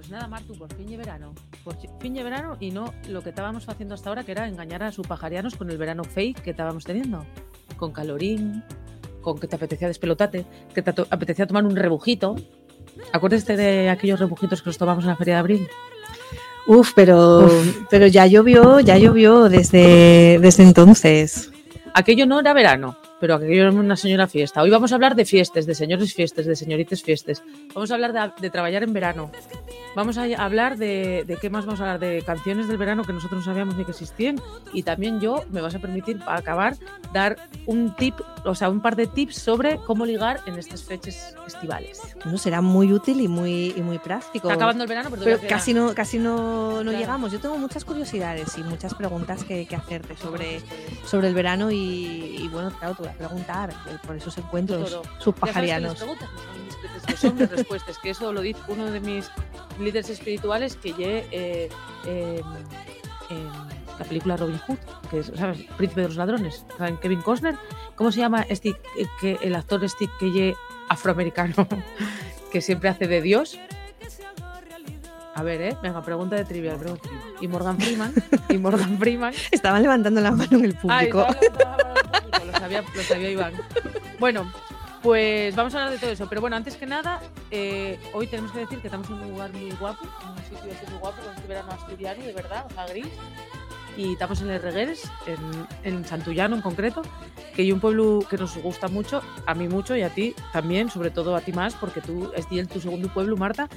[0.00, 1.34] Pues nada, Martu, por fin de verano.
[1.62, 4.82] Por fin de verano y no lo que estábamos haciendo hasta ahora, que era engañar
[4.82, 7.26] a sus pajarianos con el verano fake que estábamos teniendo.
[7.76, 8.64] Con calorín,
[9.20, 12.34] con que te apetecía despelotate, que te apetecía tomar un rebujito.
[13.12, 15.68] Acuérdate de aquellos rebujitos que los tomamos en la feria de abril.
[16.66, 17.50] Uf, pero,
[17.90, 21.50] pero ya llovió, ya llovió desde, desde entonces.
[21.92, 24.62] Aquello no era verano, pero aquello era una señora fiesta.
[24.62, 27.42] Hoy vamos a hablar de fiestas, de señores fiestas, de señoritas fiestas.
[27.74, 29.30] Vamos a hablar de, de trabajar en verano.
[29.96, 33.12] Vamos a hablar de, de qué más vamos a hablar, de canciones del verano que
[33.12, 34.40] nosotros no sabíamos ni que existían.
[34.72, 36.76] Y también yo me vas a permitir, para acabar,
[37.12, 41.34] dar un tip, o sea, un par de tips sobre cómo ligar en estas fechas
[41.46, 42.00] estivales.
[42.22, 44.48] Bueno, será muy útil y muy, y muy práctico.
[44.48, 46.98] Está acabando el verano, pero, Pero casi no, casi no, no Claro.
[46.98, 47.32] llegamos.
[47.32, 50.60] Yo tengo muchas curiosidades y muchas preguntas que, que hacerte sobre,
[51.04, 55.00] sobre el verano y, y bueno, claro, te voy a preguntar eh, por esos encuentros
[55.18, 56.04] subpajarianos.
[56.82, 59.30] Sabes que no son las respuestas, que eso lo dice uno de mis
[59.78, 61.68] líderes espirituales que lle eh,
[62.06, 62.42] eh,
[63.30, 63.46] en
[63.98, 64.78] la película Robin Hood,
[65.10, 65.58] que es, ¿sabes?
[65.76, 66.96] Príncipe de los ladrones, ¿saben?
[66.96, 67.56] Kevin Costner.
[67.96, 70.56] ¿Cómo se llama este, eh, que el actor este que lle
[70.88, 71.54] afroamericano,
[72.50, 73.58] que siempre hace de Dios?
[75.34, 75.76] A ver, ¿eh?
[75.82, 77.08] Venga, pregunta de trivial, pregunta.
[77.40, 78.12] Y Morgan Freeman,
[78.48, 81.18] y Morgan Freeman Estaban levantando la mano en el Ay, público.
[81.58, 83.52] la mano al público, lo sabía, lo sabía Iván.
[84.18, 84.52] Bueno,
[85.02, 86.28] pues vamos a hablar de todo eso.
[86.28, 87.20] Pero bueno, antes que nada,
[87.50, 90.72] eh, hoy tenemos que decir que estamos en un lugar muy guapo, en un sitio
[90.72, 93.06] así muy guapo, con este verano asturiano, de verdad, o gris.
[93.96, 97.02] Y estamos en Les Regueres, en, en Santullano en concreto,
[97.54, 100.88] que hay un pueblo que nos gusta mucho, a mí mucho y a ti también,
[100.90, 103.68] sobre todo a ti más, porque tú es el- tu segundo pueblo, Marta.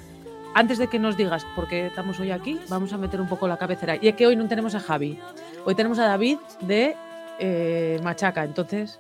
[0.56, 3.48] Antes de que nos digas por qué estamos hoy aquí, vamos a meter un poco
[3.48, 3.96] la cabecera.
[4.00, 5.20] Y es que hoy no tenemos a Javi,
[5.66, 6.96] hoy tenemos a David de
[7.40, 9.00] eh, Machaca, entonces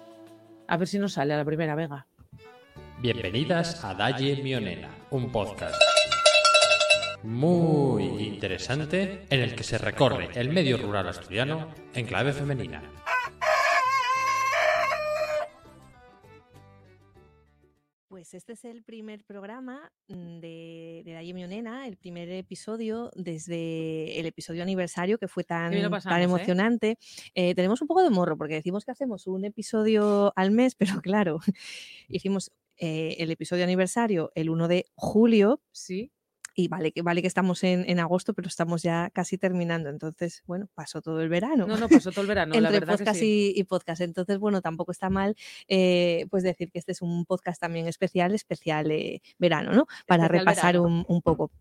[0.68, 2.08] a ver si nos sale a la primera, venga.
[3.04, 5.76] Bienvenidas a Dalle Mionena, un podcast
[7.22, 12.82] muy interesante en el que se recorre el medio rural asturiano en clave femenina.
[18.08, 24.18] Pues este es el primer programa mm, de, de Dalle Mionena, el primer episodio desde
[24.18, 25.90] el episodio aniversario que fue tan, ¿eh?
[26.22, 26.98] emocionante.
[27.36, 31.02] Eh, tenemos un poco de morro porque decimos que hacemos un episodio al mes, pero
[31.02, 31.42] claro,
[32.08, 36.12] hicimos eh, el episodio aniversario el 1 de julio Sí,
[36.56, 39.90] y vale que, vale que estamos en, en agosto, pero estamos ya casi terminando.
[39.90, 42.94] Entonces, bueno, pasó todo el verano no, no, pasó todo el verano, la entre verdad
[42.94, 43.54] que podcast sí.
[43.56, 44.02] y, y podcast.
[44.02, 45.36] Entonces, bueno, tampoco está mal
[45.68, 49.88] eh, pues decir que este es un podcast también especial, especial eh, verano, ¿no?
[50.06, 51.52] Para Especial repasar un, un poco.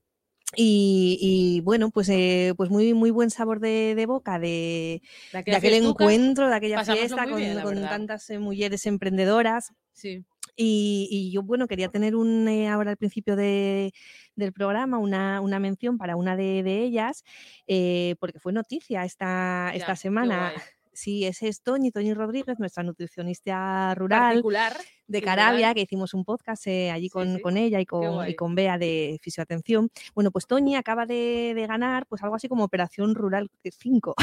[0.54, 5.00] Y, y, bueno, pues, eh, pues muy, muy buen sabor de, de boca de,
[5.32, 7.88] aquel fiestuca, encuentro, de aquella fiesta con, la verdad.
[7.88, 9.72] tantas eh, mujeres emprendedoras.
[9.92, 10.26] Sí,
[10.56, 13.92] Y, y yo, bueno, quería tener un, eh, ahora al principio de-
[14.36, 17.24] del programa una, una mención para una de, de ellas,
[17.66, 20.52] eh, porque fue noticia esta, ya, esta semana.
[20.92, 24.76] Sí, ese es Toñi, Toñi Rodríguez, nuestra nutricionista rural Particular.
[25.06, 28.34] de Carabia, que hicimos un podcast eh, allí con, sí, con ella y con, y
[28.34, 29.90] con Bea de Fisioatención.
[30.14, 34.14] Bueno, pues Toñi acaba de, de ganar pues algo así como Operación Rural 5.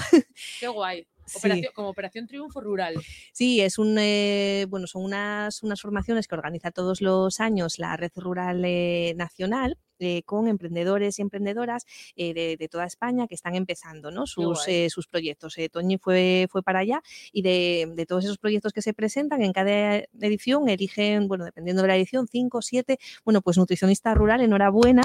[0.59, 1.07] Qué guay.
[1.29, 1.63] Sí.
[1.75, 2.95] Como Operación Triunfo Rural.
[3.33, 7.95] Sí, es un eh, bueno, son unas, unas formaciones que organiza todos los años la
[7.95, 9.77] Red Rural eh, Nacional.
[9.99, 14.25] Eh, con emprendedores y emprendedoras eh, de, de toda España que están empezando ¿no?
[14.25, 15.55] sus, eh, sus proyectos.
[15.71, 17.01] Toñi fue, fue para allá
[17.31, 21.81] y de, de todos esos proyectos que se presentan en cada edición eligen, bueno, dependiendo
[21.81, 25.03] de la edición, cinco, siete, bueno, pues nutricionista rural, enhorabuena,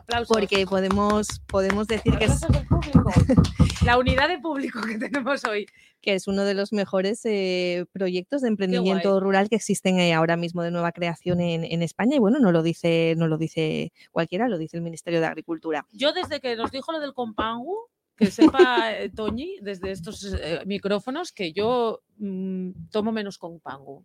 [0.00, 0.36] Aplausos.
[0.36, 2.40] porque podemos, podemos decir que es.
[3.84, 5.66] La unidad de público que tenemos hoy.
[6.02, 10.36] que es uno de los mejores eh, proyectos de emprendimiento rural que existen eh, ahora
[10.36, 12.16] mismo de nueva creación en, en España.
[12.16, 15.86] Y bueno, no lo dice, no lo dice cualquiera, lo dice el Ministerio de Agricultura.
[15.92, 17.76] Yo desde que nos dijo lo del compangu,
[18.16, 20.30] que sepa eh, Toñi, desde estos
[20.66, 24.04] micrófonos, que yo mm, tomo menos compangu.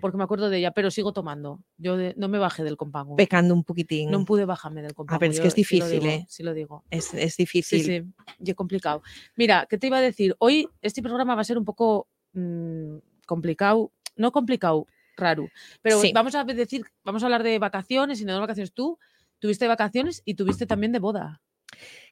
[0.00, 1.60] Porque me acuerdo de ella, pero sigo tomando.
[1.76, 3.16] Yo de- no me bajé del compangu.
[3.16, 4.10] Pecando un poquitín.
[4.10, 5.18] No pude bajarme del compangu.
[5.20, 6.26] pero es que es sí lo difícil, digo, ¿eh?
[6.28, 6.84] Sí lo digo.
[6.90, 7.82] es, es Sí, difícil.
[7.84, 8.02] sí,
[8.44, 9.02] y es complicado.
[9.36, 10.34] Mira, ¿qué te iba a decir?
[10.38, 12.96] Hoy este programa va a ser un poco mm,
[13.26, 14.86] complicado, no complicado,
[15.16, 15.48] raro,
[15.82, 16.12] pero Sí.
[16.14, 18.72] vamos a decir, vamos a hablar de vacaciones y no de vacaciones.
[18.72, 18.98] Tú
[19.40, 21.40] tuviste vacaciones y tuviste también de boda.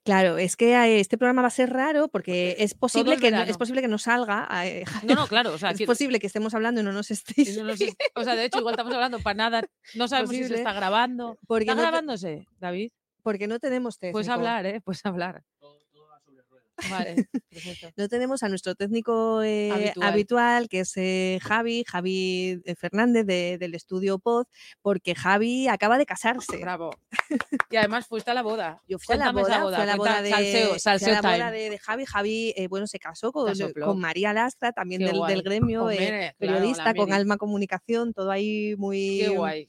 [0.05, 3.57] Claro, es que este programa va a ser raro porque es posible, que no, es
[3.59, 4.49] posible que no salga.
[4.65, 7.11] eh, No, no, claro, o sea, es quiero- posible que estemos hablando y no nos
[7.11, 7.57] estéis.
[7.59, 9.63] no nos es- o sea, de hecho, igual estamos hablando para nada,
[9.95, 11.39] no sabemos si se está grabando.
[11.47, 12.91] Porque ¿Está no, grabándose, David?
[13.23, 14.13] porque no tenemos técnico.
[14.15, 14.81] Puedes hablar, ¿eh?
[14.81, 15.43] Puedes hablar.
[16.91, 17.89] Vale, perfecto.
[17.97, 20.09] No tenemos a nuestro técnico eh, Habitual.
[20.09, 20.69] habitual.
[20.69, 24.47] que es eh, Javi, Javi eh, Fernández de- del estudio Pod,
[24.83, 26.59] porque Javi acaba de casarse.
[26.59, 26.91] Bravo.
[27.71, 28.83] Y además fuiste a la boda.
[28.87, 31.13] Yo fui a la esa boda, fui a la boda de, salseo, fui a salseo
[31.15, 32.05] la boda de, de Javi.
[32.05, 33.53] Javi, eh, bueno, se casó con,
[33.99, 35.89] María Lastra, también del, gremio,
[36.39, 37.13] periodista, con.
[37.13, 39.67] Alma Comunicación, todo ahí muy, Qué guay.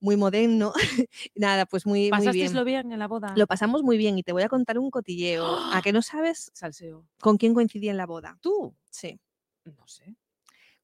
[0.00, 0.72] Muy moderno.
[1.34, 2.54] Nada, pues muy, muy ¿Pasasteis bien.
[2.54, 3.32] lo bien en la boda?
[3.36, 5.46] Lo pasamos muy bien y te voy a contar un cotilleo.
[5.72, 7.06] ¿A que no sabes Salseo.
[7.20, 8.38] con quién coincidí en la boda?
[8.40, 8.74] ¿Tú?
[8.90, 9.20] Sí.
[9.64, 10.14] No sé.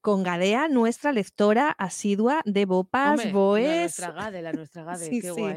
[0.02, 3.66] Con Gadea, nuestra lectora asidua de Bopas, Hombre, La Boes.
[3.80, 5.04] nuestra Gade, la nuestra Gade.
[5.06, 5.40] Sí, qué sí.
[5.40, 5.56] guay.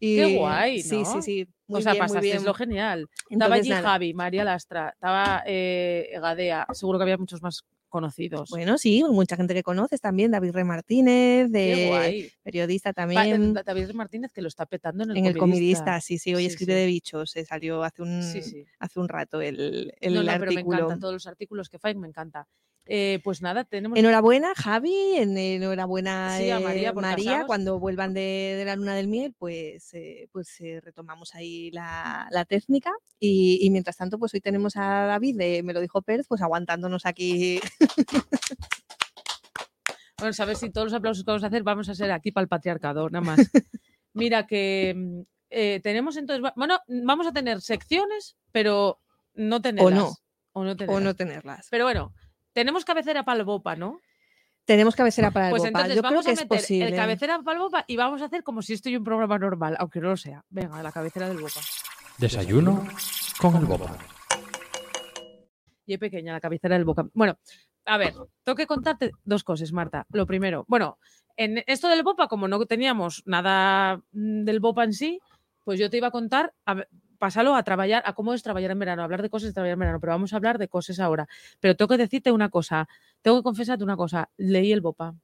[0.00, 1.22] y- Qué guay, Sí, sí, ¿no?
[1.22, 1.48] sí.
[1.68, 2.44] Muy o sea, bien, muy pasasteis bien.
[2.44, 3.08] lo genial.
[3.30, 3.82] Estaba allí nada.
[3.88, 6.66] Javi, María Lastra, estaba eh, Gadea.
[6.72, 8.50] Seguro que había muchos más conocidos.
[8.50, 13.54] Bueno, sí, mucha gente que conoces también, David Re Martínez, de periodista Pa- también.
[13.54, 16.00] Da- David Martínez que lo está petando en el En el comidista.
[16.00, 16.78] sí, sí, hoy Sí, escribe sí.
[16.80, 20.38] de bichos, se salió hace un, Sí, hace un rato el, el no, no, pero
[20.52, 20.78] me artículo.
[20.78, 22.46] encanta todos los artículos que Faik, me encanta.
[22.88, 27.80] Eh, pues nada, tenemos Enhorabuena, Javi, en- enhorabuena Sí, a eh, María por María, cuando
[27.80, 32.44] vuelvan de, de la luna del miel, pues, eh, pues eh, retomamos ahí la, la
[32.44, 36.26] técnica y, y mientras tanto, pues hoy tenemos a David, de, me lo dijo Pérez,
[36.28, 37.60] pues aguantándonos aquí.
[40.18, 42.42] Bueno, sabes si todos los aplausos que vamos a hacer vamos a ser aquí para
[42.42, 43.38] el patriarcado, nada más.
[44.14, 49.00] Mira que mm, eh, tenemos entonces, bueno, vamos a tener secciones, pero
[49.34, 49.92] no tenerlas.
[49.94, 50.12] no.
[50.52, 51.02] O no o tenerlas.
[51.02, 51.66] no tenerlas.
[51.70, 52.14] Pero bueno,
[52.56, 54.00] tenemos cabecera para el Bopa, ¿no?
[54.64, 55.68] Tenemos cabecera para el Pues Bopa.
[55.68, 56.88] entonces Yo creo vamos que a es meter posible.
[56.88, 59.38] el cabecera para el Bopa y vamos a hacer como si esto es un programa
[59.38, 60.42] normal, aunque no lo sea.
[60.48, 61.60] Venga, la cabecera del Bopa.
[62.16, 62.82] Desayuno
[63.38, 63.98] con el Bopa.
[65.84, 67.06] Y es pequeña la cabecera del Boca.
[67.12, 67.38] Bueno,
[67.84, 70.06] a ver, tengo que contarte dos cosas, Marta.
[70.08, 70.98] Lo primero, bueno,
[71.36, 75.20] en esto del Bopa, como no teníamos nada mm, del Bopa en sí,
[75.62, 78.70] pues yo te iba a contar, a ver, pásalo a trabajar, a cómo es trabajar
[78.70, 81.00] en verano, hablar de cosas de trabajar en verano, pero vamos a hablar de cosas
[81.00, 81.26] ahora.
[81.60, 82.88] Pero tengo que decirte una cosa,
[83.22, 85.14] tengo que confesarte una cosa, leí el Bopa.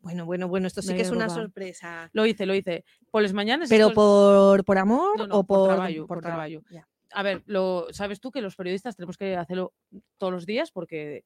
[0.00, 2.10] Bueno, bueno, bueno, esto sí No que es una sorpresa.
[2.12, 2.84] Lo hice, lo hice.
[3.10, 3.68] Por las mañanas.
[3.68, 5.58] ¿Pero por, por amor No, no, o por
[6.06, 9.72] por, trabajo, por a ver, lo sabes tú que los periodistas tenemos que hacerlo
[10.18, 11.24] todos los días porque,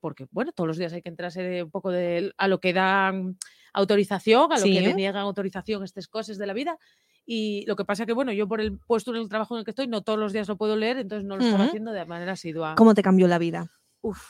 [0.00, 2.72] porque bueno, todos los días hay que entrarse de un poco de, a lo que
[2.72, 3.38] dan
[3.72, 4.84] autorización, a lo que Sí.
[4.84, 6.78] deniegan autorización estas cosas de la vida.
[7.26, 9.64] Y lo que pasa que, bueno, yo por el puesto en el trabajo en el
[9.64, 11.68] que estoy, no todos los días lo puedo leer, entonces no lo estaba Ujú.
[11.70, 12.76] haciendo de manera asidua.
[12.76, 13.68] ¿Cómo te cambió la vida?
[14.00, 14.22] Uf,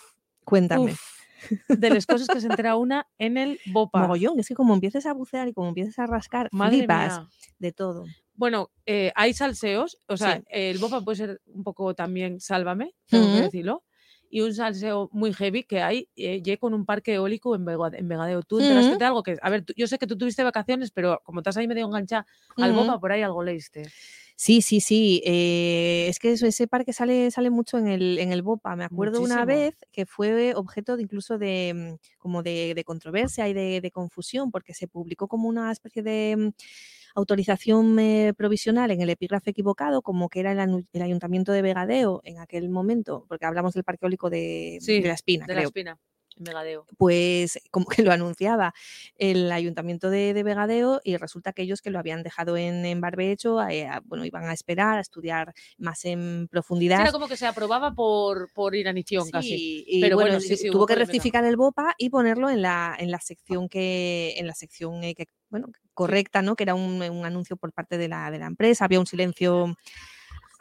[0.44, 0.92] Cuéntame.
[0.92, 1.00] uf.
[1.68, 4.00] De las cosas que se entera una en el Bopa.
[4.00, 7.28] Mogollón, es que como empieces a bucear y como empieces a rascar, Madre flipas mía.
[7.58, 8.04] de todo.
[8.34, 10.44] Bueno, eh, hay salseos, o sea, Sí.
[10.48, 13.44] el Bopa puede ser un poco también Sálvame, tengo que Ujú.
[13.44, 13.84] decirlo.
[14.28, 18.08] Y un salseo muy heavy que hay, eh, con un parque eólico en, Vega- en
[18.08, 18.42] Vegadeo.
[18.42, 18.98] ¿Tú enteraste Ujú.
[18.98, 19.22] de algo?
[19.22, 21.86] que A ver, tú- yo sé que tú tuviste vacaciones, pero como estás ahí medio
[21.86, 22.26] enganchada
[22.56, 22.72] al.
[22.72, 23.84] Bopa, por ahí algo leíste.
[24.38, 25.22] Sí, sí, sí.
[25.24, 28.76] eh, es que eso- ese parque sale, sale mucho en el, en el Bopa.
[28.76, 33.48] Me acuerdo una vez que fue objeto de incluso de mm, como de, de controversia
[33.48, 36.48] y de, de confusión, porque se publicó como una especie de mm,
[37.16, 42.38] autorización eh, provisional en el epígrafe equivocado, como que era el, ayuntamiento de Vegadeo en
[42.38, 45.98] aquel momento, porque hablamos del parque eólico de, Sí, de la Espina, De la espina,
[46.38, 46.86] Vegadeo.
[46.98, 48.74] pues como que lo anunciaba
[49.16, 53.00] el ayuntamiento de, de Vegadeo y resulta que ellos que lo habían dejado en, en
[53.00, 57.00] barbecho, eh, a- bueno, iban a esperar a estudiar más en Sí, profundidad.
[57.00, 59.48] era como que se aprobaba por, por inanición casi.
[59.48, 62.94] Sí, y Pero bueno, bueno, sí, tuvo que rectificar el BOPA y ponerlo en la,
[62.98, 66.54] en la sección que, en la sección eh, que, bueno, correcta, ¿no?
[66.56, 69.74] Que era un, un anuncio por parte de la, de la empresa, había un silencio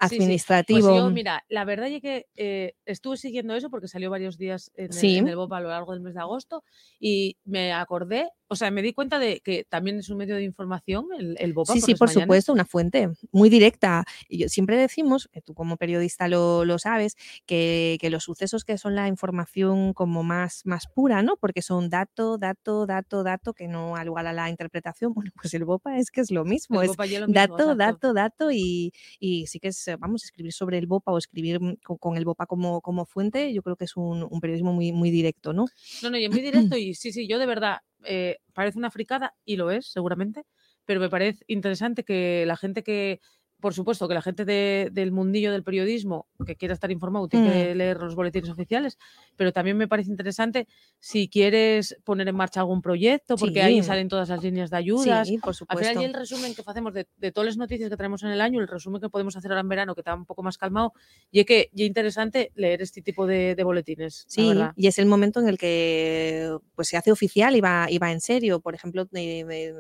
[0.02, 0.16] Sí, sí.
[0.16, 0.96] Pues administrativo.
[0.96, 4.86] yo, mira, la verdad es que eh, estuve siguiendo eso porque salió varios días en,
[4.88, 5.18] el- Sí.
[5.18, 6.64] en el BOPA a lo largo del mes de agosto
[7.00, 10.44] y me acordé, o sea, me di cuenta de que también es un medio de
[10.44, 11.74] información el, el BOPA.
[11.74, 12.24] Sí, sí, las por mañanas.
[12.24, 14.06] supuesto, una fuente muy directa.
[14.30, 18.64] Y yo, siempre decimos, eh, tú como periodista lo, lo sabes, que, que los sucesos
[18.64, 21.38] que son la información como más, más pura, ¿no?
[21.38, 25.14] Porque son dato, dato, dato, dato, que no al lugar a la interpretación.
[25.26, 27.54] Bueno, pues el BOPA es que es lo mismo, El es BOPA lo mismo, dato,
[27.54, 27.76] exacto.
[27.76, 31.98] dato, dato y, y sí que es, vamos, escribir sobre el BOPA o escribir con,
[31.98, 35.10] con el BOPA como, como fuente, yo creo que es un, un periodismo muy, muy
[35.10, 35.68] directo, ¿no?
[36.04, 38.92] No, no, y en muy directo y sí, sí, yo de verdad, eh, parece una
[38.92, 40.46] fricada y lo es, seguramente,
[40.86, 43.20] pero me parece interesante que la gente que,
[43.60, 47.52] por supuesto, que la gente de- del mundillo del periodismo que quiera estar informado tiene
[47.52, 47.78] que Mm.
[47.78, 48.98] leer los boletines oficiales,
[49.36, 50.68] pero también me parece interesante
[51.00, 53.88] si quieres poner en marcha algún proyecto, porque ahí Sí.
[53.88, 55.28] salen todas las líneas de ayudas.
[55.28, 55.88] Sí, por Al supuesto.
[55.90, 58.42] final, y el resumen que hacemos de, de todas las noticias que tenemos en el
[58.42, 60.94] año, el resumen que podemos hacer ahora en verano, que está un poco más calmado,
[61.32, 64.26] y es que y es interesante leer este tipo de, de boletines.
[64.28, 67.98] Sí, y es el momento en el que pues, se hace oficial y va, y
[67.98, 68.60] va en serio.
[68.60, 69.74] Por ejemplo, eh, eh,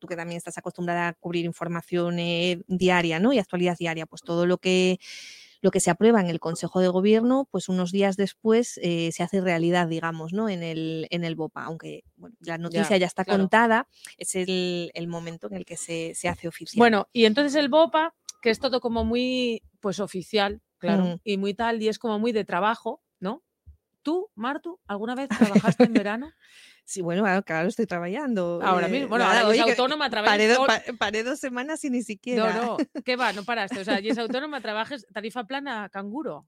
[0.00, 3.32] tú que también estás acostumbrada a cubrir información eh, diaria ¿no?
[3.32, 4.98] y actualidad diaria, pues todo lo que
[5.62, 9.22] lo que se aprueba en el Consejo de Gobierno, pues unos días después eh, se
[9.22, 10.48] hace realidad, digamos, ¿no?
[10.48, 13.42] En el, en el BOPA, aunque bueno, la noticia ya, está claro.
[13.42, 16.78] contada, es el, el momento en el que se, se hace oficial.
[16.78, 21.20] Bueno, y entonces el BOPA, que es todo como muy, pues oficial, claro, Mm.
[21.24, 23.02] y muy tal, y es como muy de trabajo.
[24.02, 26.32] ¿Tú, Martu, alguna vez trabajaste en verano?
[26.84, 28.60] sí, bueno, claro, estoy trabajando.
[28.62, 30.48] Ahora eh, mismo, bueno, ahora es autónoma través paré,
[30.98, 32.52] pa- dos semanas y ni siquiera.
[32.54, 33.32] No, no, ¿qué va?
[33.32, 33.80] No paraste.
[33.80, 36.46] O sea, y es autónoma, trabajes tarifa plana canguro.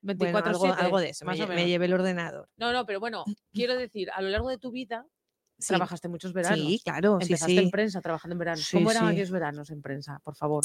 [0.00, 1.68] 24 Bueno, algo, algo de eso, me, más o lle- me menos.
[1.68, 2.48] llevé el ordenador.
[2.56, 5.04] No, no, pero bueno, quiero decir, a lo largo de tu vida
[5.58, 6.56] Sí, trabajaste muchos veranos.
[6.60, 7.58] sí, claro, sí, Empezaste sí.
[7.58, 8.58] en prensa trabajando en verano.
[8.62, 10.20] Sí, ¿Cómo eran aquellos veranos en prensa?
[10.22, 10.62] Por favor.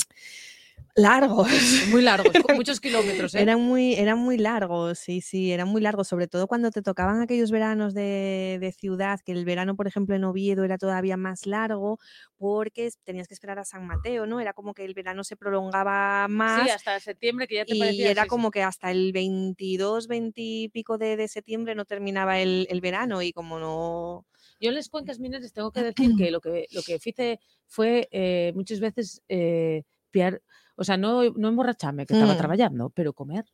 [0.96, 1.50] Largos.
[1.90, 3.42] Muy largos, muchos kilómetros, ¿eh?
[3.42, 7.20] Eran muy, eran muy largos, sí, sí, eran muy largos, sobre todo cuando te tocaban
[7.20, 11.48] aquellos veranos de, de ciudad, que el verano, por ejemplo, en Oviedo era todavía más
[11.48, 11.98] largo,
[12.38, 14.40] porque tenías que esperar a San Mateo, ¿no?
[14.40, 17.80] Era como que el verano se prolongaba más Sí, hasta septiembre, que ya te y
[17.80, 18.12] parecía.
[18.12, 18.30] era sí, sí.
[18.30, 22.82] como que hasta el 22, 20 y pico de, de septiembre no terminaba el, el
[22.82, 24.26] verano y como no...
[24.60, 28.08] Yo en las cuencas mineras tengo que decir que lo que, lo que hice fue
[28.12, 30.42] eh, muchas veces eh, piar,
[30.76, 32.38] o sea, no, no emborracharme, que estaba Mm.
[32.38, 33.46] trabajando, pero comer.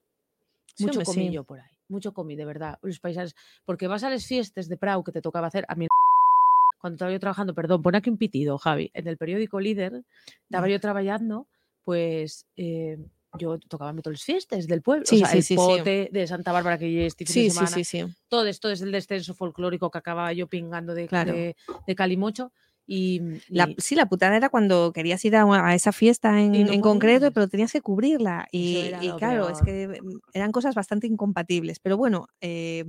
[0.76, 3.36] Sí, Mucho comí yo por ahí, mucho comí, de verdad, los paisajes.
[3.66, 5.88] Porque vas a las fiestas de Prau que te tocaba hacer, a mí
[6.80, 10.04] cuando estaba yo trabajando, perdón, pon aquí un pitido, Javi, en el periódico Líder,
[10.44, 11.48] estaba yo trabajando,
[11.84, 12.98] pues eh,
[13.38, 16.28] yo tocaba todas las fiestas del pueblo, Sí, o sea, sí, el sí, pote de
[16.28, 18.06] Santa Bárbara que este fin Sí, de sí, semana, sí, sí.
[18.30, 21.34] todo esto es el descenso folclórico que acababa yo pingando de, Claro.
[21.34, 22.54] de, de Calimocho.
[22.92, 26.42] Y, La, y- sí, la putada era cuando querías ir a, una- a esa fiesta
[26.42, 28.48] en, no en concreto, pero tenías que cubrirla.
[28.52, 28.74] Y,
[29.18, 31.80] claro, es que mm, eran cosas bastante incompatibles.
[31.80, 32.84] Pero bueno, eh,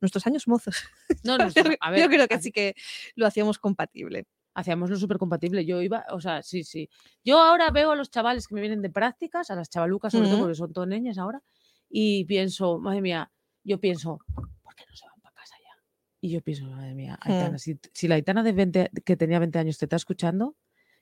[0.00, 0.74] nuestros años mozos,
[1.22, 1.48] no, no,
[1.80, 2.74] a ver, yo creo que ha- sí que
[3.14, 4.24] lo hacíamos compatible.
[4.54, 5.64] hacíamos lo súper compatible.
[5.64, 6.88] Yo iba, o sea, sí, sí.
[7.22, 10.26] Yo ahora veo a los chavales que me vienen de prácticas, a las chavalucas sobre
[10.26, 11.40] todo, porque son todas niñas ahora,
[11.88, 13.30] y pienso, madre mía,
[13.62, 15.80] yo pienso, ¿por qué no se van para casa ya?
[16.20, 17.58] Y yo pienso, madre mía, Aitana, Mm.
[17.58, 20.56] si, si la Aitana de 20, que tenía 20 años te está escuchando,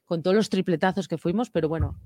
[0.05, 1.99] con todos los tripletazos que fuimos, pero bueno,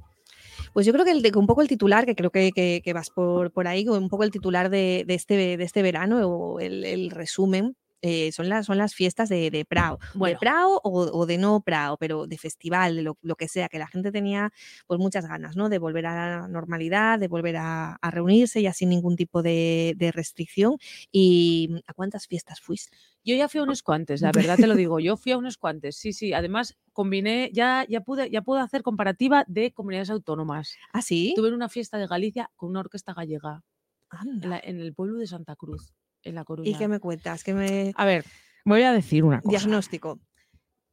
[0.72, 3.10] Pues yo creo que el un poco el titular, que creo que, que- que vas
[3.10, 6.84] por, por ahí, un poco el titular de, de este, de este verano, o el,
[6.84, 9.98] el resumen, eh, son, las, son las fiestas de, de Prao.
[10.14, 10.34] Bueno.
[10.34, 13.68] De Prao o, o de no Prao, pero de festival, de lo, lo que sea,
[13.68, 14.52] que la gente tenía
[14.86, 15.68] pues muchas ganas, ¿no?
[15.68, 19.94] De volver a la normalidad, de volver a, a reunirse ya sin ningún tipo de,
[19.96, 20.76] de restricción.
[21.12, 22.96] ¿Y a cuántas fiestas fuiste?
[23.24, 25.58] Yo ya fui a unos cuantes, la verdad te lo digo, yo fui a unos
[25.58, 26.32] cuantes, sí, sí.
[26.32, 30.74] Además, combiné, ya, ya pude, ya puedo hacer comparativa de comunidades autónomas.
[30.92, 31.34] ¿Ah, sí?
[31.36, 33.62] Tuve una fiesta de Galicia con una orquesta gallega
[34.08, 34.44] Anda.
[34.44, 35.92] en, la- en el pueblo de Santa Cruz,
[36.22, 36.78] en La ¿Y Coruña.
[36.78, 37.44] qué me cuentas?
[37.44, 37.92] ¿Qué me...
[37.96, 38.24] A ver,
[38.64, 39.50] voy a decir una cosa.
[39.50, 40.20] Diagnóstico.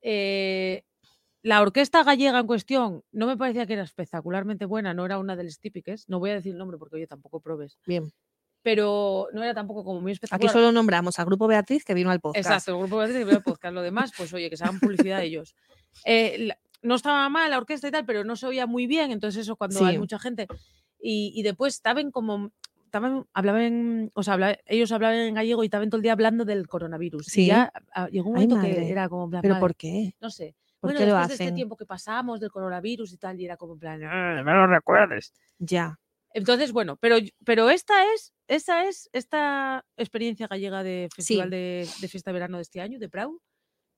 [0.01, 0.83] Eh,
[1.43, 5.35] la orquesta gallega en cuestión no me parecía que era espectacularmente buena, no era una
[5.35, 8.11] de las típicas, no voy a decir el nombre porque oye, tampoco probes, Bien.
[8.63, 10.51] pero no era tampoco como muy Aquí espectacular.
[10.53, 12.45] solo nombramos al grupo Beatriz que vino al podcast.
[12.45, 13.73] Exacto, el grupo Beatriz que veo el podcast.
[13.73, 15.55] Lo demás, pues oye, que se hagan publicidad ellos.
[16.05, 16.49] Eh,
[16.81, 19.11] no estaba mal la orquesta y tal, pero no se oía muy bien.
[19.11, 20.47] Entonces, eso cuando hay mucha gente.
[21.01, 22.51] Y, y después estaban como.
[22.97, 26.67] Estaban, hablaban, o sea, ellos hablaban en gallego y estaban todo el día hablando del
[26.67, 27.27] coronavirus.
[27.27, 27.45] Y Sí.
[27.45, 30.15] ya ah, llegó un Ay, momento que era como plan, ¿Pero madre, por qué?
[30.19, 30.55] no sé.
[30.79, 31.55] ¿Por bueno, qué lo después de este hacen?
[31.55, 34.67] tiempo que pasamos del coronavirus y tal, y era como en plan, "Ah, no lo
[34.67, 35.31] recuerdes.
[35.59, 35.99] Ya.
[36.33, 42.07] Entonces, bueno, pero, pero esta es, esta es esta experiencia gallega de festival de, de
[42.07, 43.39] fiesta de verano de este año, de Prau,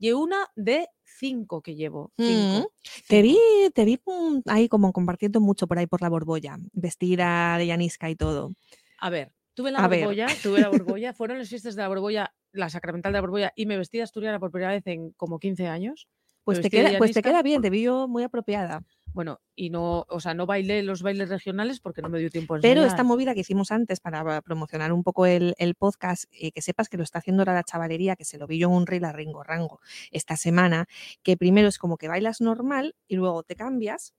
[0.01, 2.13] y una de cinco que llevo.
[2.17, 2.71] Cinco.
[2.71, 3.07] Mm.
[3.09, 3.37] Te vi,
[3.75, 3.99] te vi
[4.45, 8.53] ahí como compartiendo mucho por ahí por la borbolla, vestida de Yanisca y todo.
[8.99, 10.03] A ver, tuve la A ver.
[10.41, 13.65] tuve la borbolla, fueron las fiestas de la borbolla, la sacramental de la borbolla, y
[13.65, 16.07] me vestí de asturiana por primera vez en como 15 años.
[16.43, 18.83] Pues te, queda, pues te queda bien, te vi yo muy apropiada.
[19.13, 22.55] Bueno, y no, o sea, no bailé los bailes regionales porque no me dio tiempo
[22.55, 26.51] a Pero esta movida que hicimos antes para promocionar un poco el, el podcast, eh,
[26.51, 28.75] que sepas que lo está haciendo ahora la chavalería, que se lo vi yo en
[28.75, 29.79] un reel a Ringo Rango
[30.11, 30.87] esta semana,
[31.23, 34.13] que primero es como que bailas normal y luego te cambias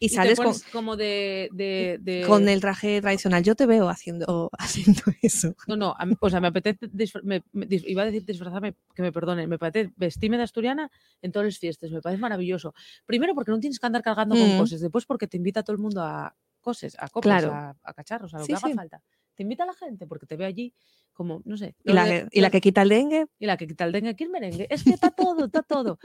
[0.00, 3.42] y, Y te sales con, como de, de, de- con el traje tradicional.
[3.42, 5.54] Yo te veo haciendo, haciendo eso.
[5.66, 6.88] No, no, a o sea, me apetece,
[7.22, 10.90] me- me iba a decir disfrazarme, que me perdonen, me apetece vestirme de asturiana
[11.22, 12.74] en todas las fiestas, me parece maravilloso.
[13.06, 14.56] Primero porque no tienes que andar cargando con Mm.
[14.56, 17.52] cosas, después porque te invita todo el mundo a cosas, a copas, Claro.
[17.52, 18.74] a, a cacharros, a lo Sí, que haga sí.
[18.74, 19.02] falta.
[19.34, 20.72] Te invita la gente porque te ve allí,
[21.14, 21.74] como, no sé.
[21.84, 23.26] ¿Y la, de- que- y la que quita el dengue?
[23.38, 24.66] y la que quita el dengue aquí el merengue.
[24.68, 25.98] Es que está todo, está todo.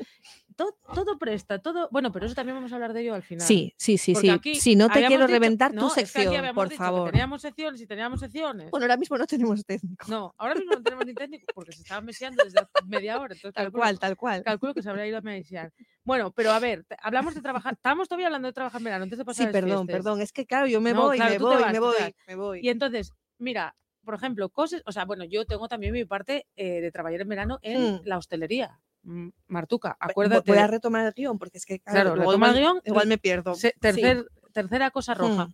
[0.56, 0.78] todo.
[0.94, 1.90] Todo presta, todo.
[1.92, 3.46] Bueno, pero eso también vamos a hablar de ello al final.
[3.46, 4.34] Sí, sí, sí, Porque sí.
[4.34, 7.12] aquí Si no te quiero dicho- reventar no, tu es que aquí sección, por favor.
[7.12, 8.70] teníamos secciones y teníamos secciones.
[8.72, 10.06] Bueno, ahora mismo no tenemos técnico.
[10.10, 13.34] No, ahora mismo no tenemos ni técnico porque se estaba meseando desde media hora.
[13.34, 14.44] Entonces Tal calculo- cual, tal cual.
[14.44, 15.72] Calculo que se habrá ido a mesear.
[16.04, 17.74] Bueno, pero a ver, hablamos de trabajar.
[17.74, 19.96] Estábamos todavía hablando de trabajar en verano antes de pasar Sí, perdón, fiestas.
[20.06, 20.22] perdón.
[20.22, 21.96] Es que claro, yo me No, voy, claro, me voy, vas, me voy,
[22.28, 22.60] me voy.
[22.64, 26.82] Y entonces, mira, por ejemplo, cosas, o sea, bueno, yo tengo también mi parte eh,
[26.82, 28.02] de trabajar en verano en Mm.
[28.06, 28.80] la hostelería.
[29.04, 30.52] Mm, Martuca, acuérdate.
[30.52, 33.04] Voy a retomar el guion porque es que claro, Claro, retoma el igual, guion, igual
[33.04, 33.56] re- me pierdo.
[33.56, 33.80] se- Sí.
[33.80, 35.46] tercer, tercera cosa roja.
[35.48, 35.54] Mm.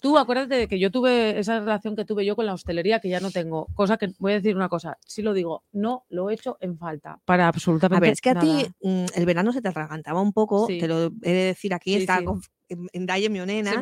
[0.00, 3.08] Tú acuérdate de que yo tuve esa relación que tuve yo con la hostelería que
[3.08, 3.68] ya no tengo.
[3.76, 6.76] Cosa que voy a decir una cosa, sí lo digo, no lo he hecho en
[6.76, 10.20] falta para A absolutamente ver, es que a ti mm, el verano se te atragantaba
[10.20, 10.78] un poco, Sí.
[10.80, 12.20] te lo he de decir aquí, Sí, está
[12.92, 13.72] en, Dalle Mionena,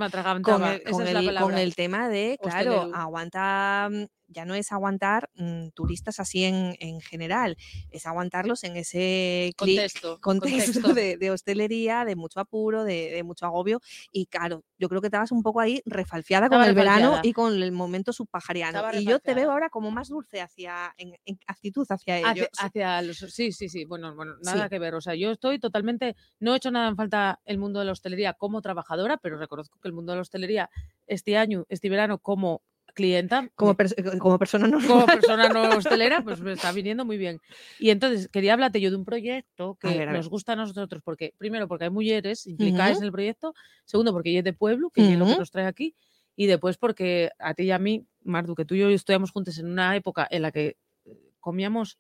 [0.43, 1.63] con el, con, el, con palabra.
[1.63, 2.97] el tema de, claro, Hostelero.
[2.97, 7.57] aguanta, mm, ya no es aguantar mm, turistas así en, en general,
[7.91, 10.95] es aguantarlos en ese Contexto, contexto contexto.
[10.95, 13.81] de, de hostelería, de mucho apuro, de, de mucho agobio.
[14.13, 17.61] Y claro, yo creo que estabas un poco ahí refalfiada con el verano y con
[17.61, 18.81] el momento subpajariano.
[18.95, 22.49] Y yo te veo ahora como más dulce hacia, en, en actitud hacia ellos.
[22.59, 23.85] hacia los sí, sí, sí.
[23.85, 24.71] Bueno, bueno, nada Sí.
[24.71, 24.95] que ver.
[24.95, 26.15] O sea, yo estoy totalmente.
[26.39, 29.79] No he hecho nada en falta el mundo de la hostelería como trabajadora, pero reconozco
[29.81, 30.71] que el mundo de la hostelería
[31.07, 32.63] este año, este verano, como
[32.95, 37.19] clienta, Como, pers- eh, como persona como persona no hostelera, pues me está viniendo muy
[37.19, 37.41] bien.
[37.79, 41.33] Y entonces quería hablarte yo de un proyecto que ver, nos gusta a nosotros, porque
[41.39, 43.01] primero porque hay mujeres implicadas Ujú.
[43.03, 45.67] en el proyecto, segundo porque ella es de pueblo, que es lo que nos trae
[45.67, 45.95] aquí,
[46.35, 49.57] y después porque a ti y a mí, Mardu, que tú y yo estudiamos juntos
[49.59, 51.99] en una época en la que eh, comíamos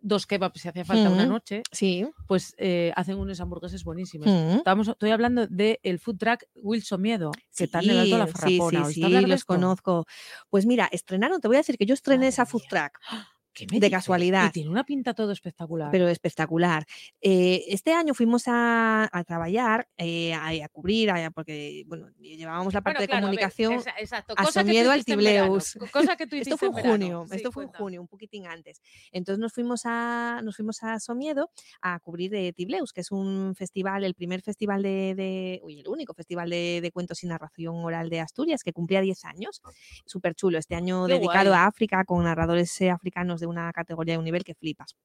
[0.00, 2.06] dos kebabs si hacía falta una noche, Sí.
[2.26, 4.28] pues eh, hacen unas hamburguesas buenísimas.
[4.28, 4.58] Mm.
[4.58, 8.18] Estamos, estoy hablando del el food truck Wilson Miedo, que está en el Alto de
[8.18, 8.70] la Farrapona.
[8.70, 9.46] Sí, ¿Oíste sí, sí, de los esto?
[9.54, 10.06] conozco.
[10.50, 13.16] Pues mira, estrenaron, te voy a decir que yo estrené Madre esa food track, ¿Qué
[13.66, 13.90] de dices?
[13.90, 14.46] casualidad.
[14.48, 15.90] Y tiene una pinta todo espectacular.
[15.90, 16.84] pero espectacular.
[17.20, 22.74] Eh, este año fuimos a, a trabajar, eh, a, a cubrir, a- porque bueno, llevábamos
[22.74, 23.72] la parte Bueno, de a ver, comunicación.
[23.74, 25.74] esa- exacto, a cosa que tú Somiedo al verano, Tibleus.
[25.78, 26.92] co- Cosa que tú Esto fue en verano.
[26.92, 28.80] junio, Sí, esto fue en junio, un poquitín antes.
[29.12, 31.50] Entonces nos fuimos a, nos fuimos a Somiedo
[31.82, 35.88] a cubrir de Tibleus, que es un festival, el primer festival de, de- uy, el
[35.88, 39.62] único festival de, de cuentos y narración oral de Asturias, que cumplía 10 años.
[40.04, 41.58] Súper chulo, este año Qué dedicado guay.
[41.60, 44.96] a África, con narradores eh, africanos de una categoría de un nivel que flipas.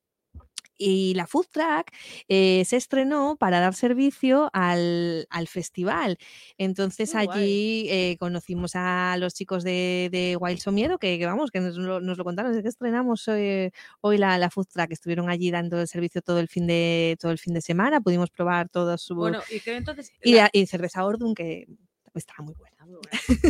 [0.75, 1.93] Y la Food Track
[2.27, 6.17] eh, se estrenó para dar servicio al, al festival.
[6.57, 7.27] Entonces guay.
[7.27, 11.77] allí eh, conocimos a los chicos de, de Wild Somiedo, que, que vamos, que nos
[11.77, 14.91] lo, nos lo contaron, es que estrenamos eh, hoy la, la Food Track.
[14.91, 18.31] Estuvieron allí dando el servicio todo el fin de, todo el fin de semana, pudimos
[18.31, 19.13] probar todos su...
[19.13, 20.11] Bueno, y que entonces.
[20.23, 21.67] y, la- y cerveza Ordun, que
[22.15, 22.72] estaba muy buena.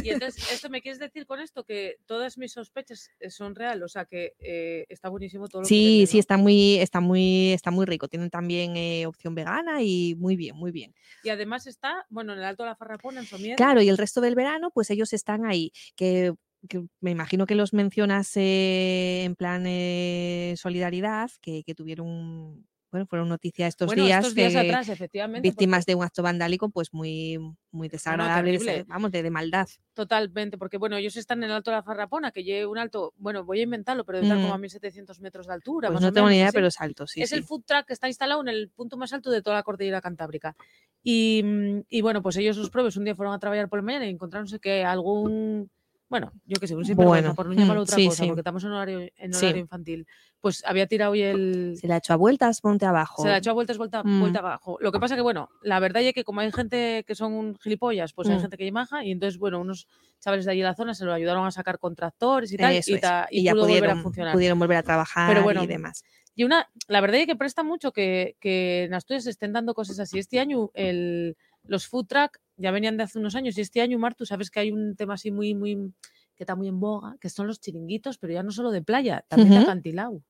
[0.03, 1.63] Y entonces, ¿esto me quieres decir con esto?
[1.63, 5.65] Que todas mis sospechas eh, son reales, o sea que eh, está buenísimo todo lo
[5.65, 8.07] que Sí, venden, sí, está muy, está muy, está muy rico.
[8.07, 10.93] Tienen también eh, opción vegana y muy bien, muy bien.
[11.23, 13.55] Y además está, bueno, en el Alto de la Farrapona, en Somiedo.
[13.55, 16.33] Claro, y el resto del verano, pues ellos están ahí, que,
[16.69, 23.07] que me imagino que los mencionas eh, en plan eh, solidaridad, que, que tuvieron, bueno,
[23.07, 25.41] fueron noticia estos bueno, días, estos días que atrás, efectivamente.
[25.49, 27.39] víctimas de un acto vandálico, pues muy,
[27.71, 29.67] muy desagradable, de vamos, de, de maldad.
[29.93, 33.13] Totalmente, porque bueno, ellos están en el Alto de la Farrapona, que lleve un alto,
[33.17, 34.61] bueno, voy a inventarlo, pero debe estar como a Mm.
[34.61, 35.87] 1700 metros de altura.
[35.89, 37.23] Pues más no o tengo ni idea, pero es alto, sí.
[37.23, 37.35] es sí.
[37.35, 39.99] el food truck que está instalado en el punto más alto de toda la cordillera
[39.99, 40.55] cantábrica.
[41.01, 43.83] Y, mm, y bueno, pues ellos sus pruebas un día fueron a trabajar por la
[43.83, 45.69] mañana y encontraronse que algún,
[46.09, 48.27] bueno, yo que sé, un sinvergüenza, Bueno, por no llamar mm, otra sí, cosa, sí.
[48.29, 49.45] porque estamos en horario, en Sí.
[49.47, 50.07] horario infantil,
[50.43, 51.77] pues había tirado hoy el...
[51.79, 53.21] Se la ha hecho a vueltas, monte abajo.
[53.23, 54.19] Se la ha hecho a vueltas, vuelta, Mm.
[54.19, 54.77] vuelta abajo.
[54.81, 58.11] Lo que pasa que, bueno, la verdad es que como hay gente que son gilipollas,
[58.11, 58.41] pues hay Mm.
[58.41, 59.87] gente que maja y entonces, bueno, unos
[60.19, 62.73] chavales de allí de la zona se lo ayudaron a sacar con tractores y tal
[62.73, 63.01] Eso y, es.
[63.01, 64.33] ta- y y ya pudo volver pudieron, a funcionar.
[64.33, 66.03] pudieron volver a trabajar bueno, y demás.
[66.35, 69.73] Y una, la verdad es que presta mucho que, que en Asturias se estén dando
[69.73, 70.19] cosas así.
[70.19, 73.97] Este año el, los food truck ya venían de hace unos años y este año,
[73.97, 75.93] Mar, tú sabes que hay un tema así muy, muy,
[76.35, 79.23] que está muy en boga, que son los chiringuitos, pero ya no solo de playa,
[79.29, 79.63] también de Ujú.
[79.69, 80.21] acantilado.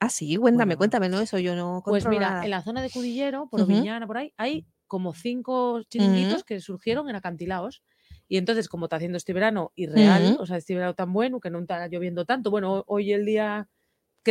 [0.00, 1.20] Ah, sí, cuéntame, Bueno, cuéntame, ¿no?
[1.20, 2.44] Eso yo no Pues mira, nada.
[2.44, 3.62] en la zona de Cudillero, por.
[3.62, 7.82] Oviñana, por ahí, hay como cinco chiringuitos que surgieron en acantilados.
[8.28, 11.50] Y entonces, como está haciendo este verano irreal, o sea, este verano tan bueno, que
[11.50, 13.68] no está lloviendo tanto, bueno, ho- hoy el día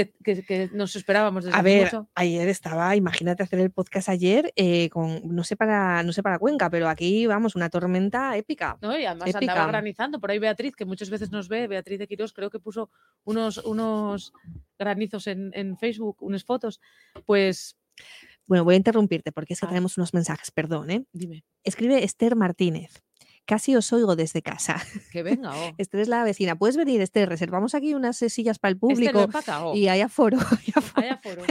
[0.06, 2.10] que, que- que nos esperábamos desde A ver, mucho.
[2.16, 6.40] ayer estaba, imagínate hacer el podcast ayer eh, con, no sé para, no sé para
[6.40, 8.78] Cuenca, pero aquí vamos, una tormenta épica.
[8.82, 8.98] ¿no?
[8.98, 9.52] Y además épica.
[9.54, 10.20] andaba granizando.
[10.20, 12.90] Por ahí Beatriz, que muchas veces nos ve, Beatriz de Quirós, creo que puso
[13.24, 14.32] unos, unos
[14.78, 16.80] granizos en, en Facebook, unas fotos.
[17.26, 17.76] Pues,
[18.46, 19.70] Bueno, voy a interrumpirte porque es que Ah.
[19.70, 21.06] tenemos unos mensajes, perdón, ¿eh?
[21.12, 21.44] dime.
[21.64, 23.04] Escribe Esther Martínez,
[23.48, 24.76] casi os oigo desde casa.
[25.12, 25.74] Que venga, oh.
[25.80, 26.56] Esther es la vecina.
[26.56, 29.76] Puedes venir, Esther, reservamos aquí unas sillas para el Este público empaca, oh.
[29.76, 30.38] y hay aforo.
[30.38, 31.02] Hay aforo.
[31.02, 31.44] Hay aforo.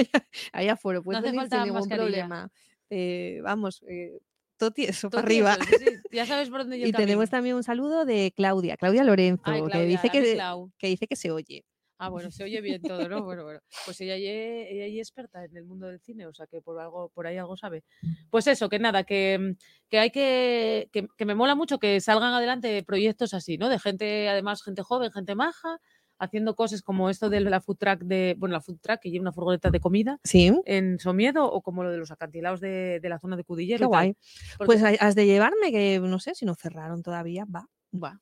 [0.52, 2.50] hay aforo, puedes hace venir falta sin ningún problema.
[2.88, 4.20] Eh, vamos, eh,
[4.56, 5.56] toti eso Todo para arriba.
[5.56, 8.76] tieso, sí, sí, Ya sabes por dónde yo Y tenemos también un saludo de Claudia,
[8.76, 10.40] Claudia Lorenzo, Ay, que, dice que,
[10.78, 11.64] que dice que se oye.
[11.98, 13.22] Ah, bueno, se oye bien todo, ¿no?
[13.24, 13.60] Bueno, bueno.
[13.84, 17.26] Pues ella es experta en el mundo del cine, o sea que por algo, por
[17.26, 17.84] ahí algo sabe.
[18.30, 19.56] Pues eso, que nada, que, mm,
[19.88, 23.68] que hay que, que, que me mola mucho que salgan adelante proyectos así, ¿no?
[23.70, 25.78] De gente, además, gente joven, gente maja,
[26.18, 29.22] haciendo cosas como esto de la food truck de, bueno, la food truck que lleva
[29.22, 33.08] una furgoneta de comida Sí, en Somiedo o como lo de los acantilados de, de
[33.08, 33.80] la zona de Cudillero.
[33.80, 34.16] qué guay.
[34.58, 37.68] Porque- Pues has de llevarme, que no sé si no cerraron todavía, va.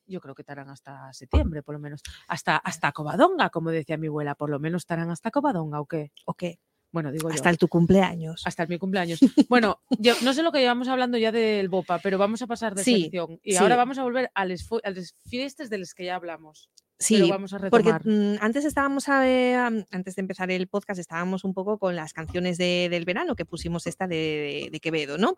[0.07, 2.03] Yo creo que estarán hasta septiembre, por lo menos.
[2.29, 6.13] Hasta, hasta Covadonga, como decía mi abuela, por lo menos estarán hasta Covadonga, ¿o qué?
[6.27, 6.59] ¿O qué?
[6.93, 7.35] Bueno, digo yo.
[7.35, 8.43] Hasta el tu cumpleaños.
[8.47, 9.19] hasta el mi cumpleaños.
[9.49, 12.75] Bueno, yo no sé lo que llevamos hablando ya del Bopa, pero vamos a pasar
[12.77, 13.41] de Sí, sección.
[13.43, 13.59] Y sí.
[13.59, 14.93] ahora vamos a volver a las a
[15.29, 16.71] fiestas de las que ya hablamos.
[16.97, 18.07] Sí, pero vamos a Porque retomar.
[18.07, 21.97] mm, antes estábamos, a ver, am- antes de empezar el podcast, estábamos un poco con
[21.97, 25.37] las canciones de- del verano que pusimos esta de, de- de Quevedo, ¿no?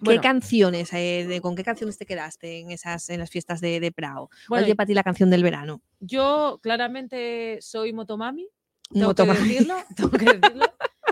[0.00, 0.20] Bueno.
[0.20, 3.80] ¿Qué canciones, eh, de, con qué canciones te quedaste en esas, en las fiestas de,
[3.80, 4.28] de Prado?
[4.48, 5.80] Bueno, ¿Cuál es para ti la canción del verano?
[6.00, 8.48] yo claramente soy motomami.
[8.90, 9.38] Tengo Motomami.
[9.40, 9.74] que decirlo.
[9.96, 10.64] Tengo que decirlo.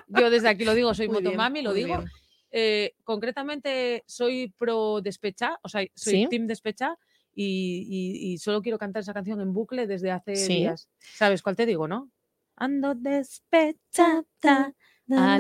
[0.09, 2.03] Yo desde aquí lo digo, soy Muy bien, motomami, lo digo.
[2.51, 6.27] Eh, concretamente soy pro despecha, o sea, soy Sí.
[6.31, 6.96] team despecha
[7.35, 10.55] y, y- y solo quiero cantar esa canción en bucle desde hace Sí.
[10.59, 10.88] días.
[11.01, 12.09] ¿Sabes cuál te digo, no?
[12.57, 14.25] Ando despechada,
[15.11, 15.38] a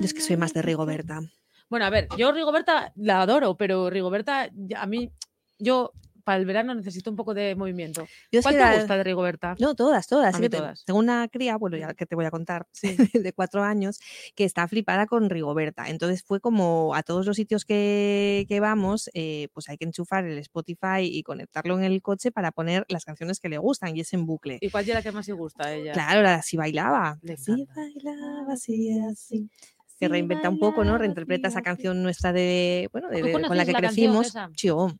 [0.00, 1.20] es que soy más de Rigoberta.
[1.68, 5.10] Bueno, a ver, yo Rigoberta la adoro, pero Rigoberta ya- a mí,
[5.58, 5.92] yo
[6.24, 8.06] para el verano necesito un poco de movimiento.
[8.32, 9.54] Yo ¿Cuál te la- gusta de Rigoberta?
[9.58, 10.36] No, todas, todas.
[10.36, 10.48] Sí.
[10.48, 12.96] Tengo una cría, bueno, ya que te voy a contar, Sí.
[13.12, 14.00] de cuatro años,
[14.34, 15.88] que está flipada con Rigoberta.
[15.88, 20.24] Entonces fue como a todos los sitios que, que vamos, eh, pues hay que enchufar
[20.24, 24.00] el Spotify y conectarlo en el coche para poner las canciones que le gustan y
[24.00, 24.58] es en bucle.
[24.60, 25.92] ¿Y cuál es la que más te gusta a ella?
[25.92, 27.18] Claro, la si bailaba.
[27.22, 29.48] Le Si bailaba, sí, así.
[30.00, 30.92] Se reinventa un poco, ¿no?
[30.92, 34.32] bailaba, Reinterpreta esa canción nuestra de, bueno, de, ¿Tú de- con la que la crecimos.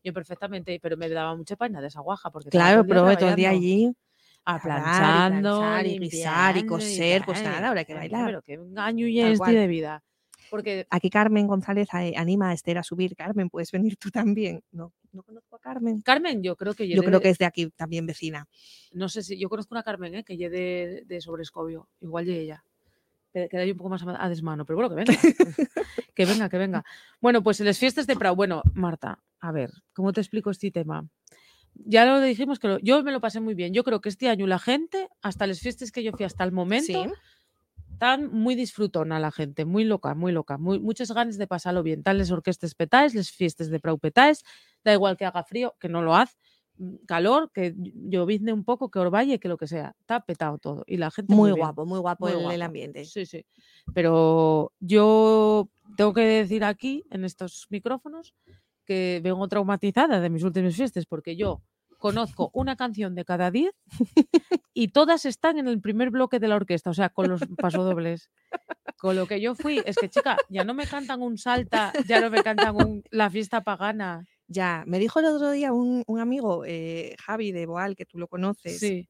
[0.02, 2.30] Yo perfectamente, pero me daba mucha pena de esa guaja.
[2.30, 3.92] Porque Claro, pero todo el día allí.
[4.44, 7.94] a lavar y planchando, planchar y guisar y coser, pues tal, nada, ahora hay que
[7.94, 8.26] bailar.
[8.26, 10.02] Pero qué engaño y este de vida.
[10.50, 13.14] Porque Aquí Carmen González eh, anima a Esther a subir.
[13.14, 14.60] Carmen, puedes venir tú también.
[14.72, 16.02] No, no conozco a Carmen.
[16.02, 18.46] Carmen, yo creo que Yo creo de- que es de aquí también vecina.
[18.92, 19.38] No sé si.
[19.38, 20.24] Yo conozco una Carmen, ¿eh?
[20.24, 21.88] que llegue de, de Sobrescobio.
[22.00, 22.64] Igual de ella.
[23.33, 25.12] Que Queda ahí un poco más a desmano, pero bueno, que venga.
[26.14, 26.85] que venga, que venga.
[27.21, 28.35] Bueno, pues en las fiestas de Prado.
[28.37, 31.07] Bueno, Marta, a ver, ¿cómo te explico este tema?
[31.75, 33.73] Ya lo dijimos que lo- yo me lo pasé muy bien.
[33.73, 36.51] Yo creo que este año la gente, hasta las fiestas que yo fui hasta el
[36.53, 37.11] momento, Sí.
[37.99, 42.03] tan muy disfrutona la gente, muy loca, muy loca, muy, muchas ganas de pasarlo bien.
[42.03, 44.43] Tal les orquestas petáis, les fiestas de Prau petáis,
[44.85, 46.49] da igual que haga frío, que no lo haz, mm,
[47.07, 50.85] calor, que llovizne un poco, que orvalle, que lo que sea, está petado todo.
[50.87, 52.64] Y la gente Muy guapo, muy guapo muy el, el guapo.
[52.64, 53.05] ambiente.
[53.05, 53.45] Sí, sí.
[53.95, 58.35] Pero yo tengo que decir aquí, en estos micrófonos,
[58.85, 61.62] que vengo traumatizada de mis últimas fiestas, porque yo
[61.99, 63.73] conozco una canción de cada diez
[64.75, 68.31] y todas están en el primer bloque de la orquesta, o sea, con los pasodobles.
[68.99, 72.21] Con lo que yo fui, es que chica, ya no me cantan un salta, ya
[72.21, 74.27] no me cantan un la fiesta pagana.
[74.52, 78.18] Ya, me dijo el otro día un, un amigo, eh, Javi de Boal, que tú
[78.18, 79.08] lo conoces, Sí.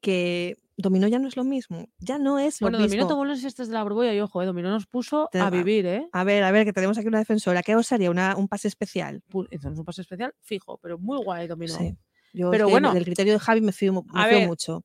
[0.00, 1.88] que Dominó ya no es lo mismo.
[1.98, 2.88] Ya no es lo Bueno, mismo.
[2.90, 5.50] Dominó tomó las fiestas de la borbolla y ojo, eh, Dominó nos puso Te a
[5.50, 6.08] vivir, ¿eh?
[6.12, 7.62] A ver, a ver, que tenemos aquí una defensora.
[7.62, 8.10] ¿Qué os haría?
[8.10, 9.22] Una, un pase especial.
[9.28, 11.74] Pu- Eso no es un paso especial, fijo, pero muy guay Dominó.
[11.74, 11.96] Sí.
[12.32, 14.84] Yo Pero bueno, del criterio de Javi me fío, mu- me a fío ver, mucho.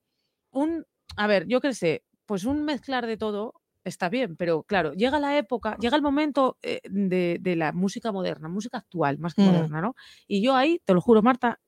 [0.51, 0.83] un,
[1.15, 3.53] a ver, yo qué sé, pues un mezclar de todo
[3.85, 8.11] está bien, pero claro, llega la época, llega el momento eh, de, de la música
[8.11, 9.45] moderna, música actual, más que Mm.
[9.45, 9.95] moderna, ¿no?
[10.27, 11.59] Y yo ahí, te lo juro, Marta,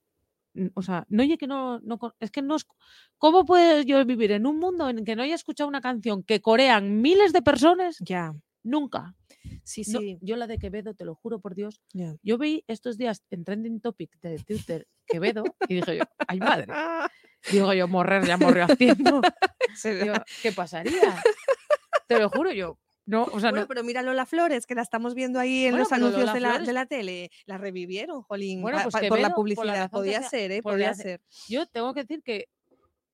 [0.73, 1.79] o sea, no oye que no,
[2.19, 2.65] es que no es,
[3.19, 6.41] ¿cómo puedo yo vivir en un mundo en que no haya escuchado una canción que
[6.41, 7.97] corean miles de personas?
[7.99, 8.33] Ya.
[8.63, 9.15] Nunca.
[9.63, 10.17] Sí, No, sí.
[10.21, 11.81] yo la de Quevedo, te lo juro por Dios,
[12.23, 16.73] yo vi estos días en Trending Topic de Twitter Quevedo y dije yo, ay madre,
[17.51, 19.21] digo yo, morrer ya morrió haciendo.
[19.83, 21.15] Digo, ¿Qué pasaría?
[22.07, 22.79] Te lo juro yo.
[23.05, 25.71] No, o sea, bueno, no, pero mira Lola Flores, que la estamos viendo ahí en
[25.71, 27.29] Bueno, los anuncios de la, de la tele.
[27.45, 29.83] La revivieron, Jolín, Bueno, pues pa- que por la Vero, por la publicidad.
[29.85, 30.61] que podía ser, ¿eh?
[30.61, 31.21] por Podía ser.
[31.47, 32.49] yo tengo que decir que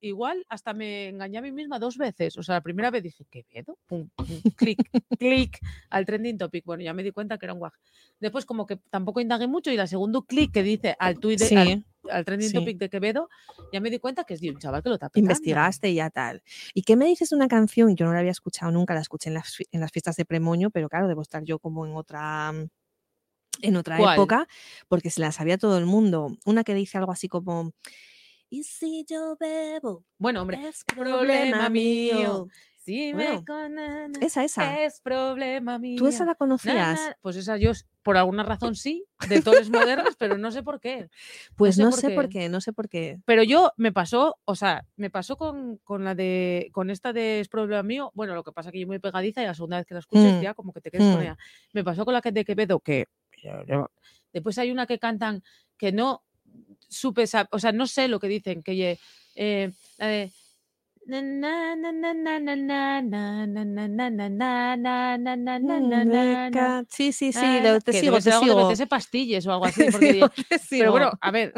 [0.03, 2.37] igual hasta me engañé a mí misma dos veces.
[2.37, 3.77] O sea, la primera vez dije, ¿Quevedo?
[3.87, 6.65] Pum, pum, clic, clic al trending topic.
[6.65, 7.73] Bueno, ya me di cuenta que era un guaj.
[8.19, 11.55] Después, como que tampoco indagué mucho, y la segundo clic que dice al de- Sí,
[11.55, 12.53] al, al trending sí.
[12.57, 13.29] topic de Quevedo,
[13.71, 15.29] ya me di cuenta que es de un chaval que lo petando.
[15.31, 16.43] investigaste y ya tal.
[16.73, 17.95] ¿Y qué me dices de una canción?
[17.95, 20.25] Yo no la había escuchado nunca, la escuché en las, fi- en las fiestas de
[20.25, 22.67] Premoño, pero claro, debo estar yo como en otra mm,
[23.61, 24.15] en otra ¿Cuál?
[24.15, 24.47] época,
[24.89, 26.35] porque se la sabía todo el mundo.
[26.45, 27.71] Una que dice algo así como,
[28.53, 30.03] ¿y si yo bebo?
[30.19, 32.47] Bueno, hombre, Es problema mío.
[32.77, 34.83] Si Bueno, me conan- Esa, esa.
[34.83, 35.97] es problema mío.
[35.97, 36.75] ¿Tú esa la conocías?
[36.75, 37.17] na.
[37.21, 37.71] Pues esa yo,
[38.03, 41.09] por alguna razón sí, de tones modernos, pero no sé por qué.
[41.55, 42.47] Pues sé no por sé por qué.
[42.49, 43.19] no sé por qué.
[43.25, 47.39] Pero yo me pasó, o sea, me pasó con, con la de, con esta de
[47.39, 48.11] es problema mío.
[48.13, 50.35] Bueno, lo que pasa que yo muy pegadiza y la segunda vez que la escuches
[50.35, 51.23] Mm, ya como que te quedas con mm.
[51.23, 51.37] ella.
[51.71, 53.07] Me pasó con la que de Quevedo, que
[54.31, 55.41] después hay una que cantan
[55.77, 56.23] que no
[56.89, 58.97] supe, o sea, no sé lo que dicen, que
[59.35, 60.31] eh, la de...
[66.89, 67.41] Sí, sí, sí,
[67.83, 68.69] te sigo, te sigo.
[68.69, 69.83] Que pastillas o algo así.
[70.69, 71.53] Pero bueno, a ver.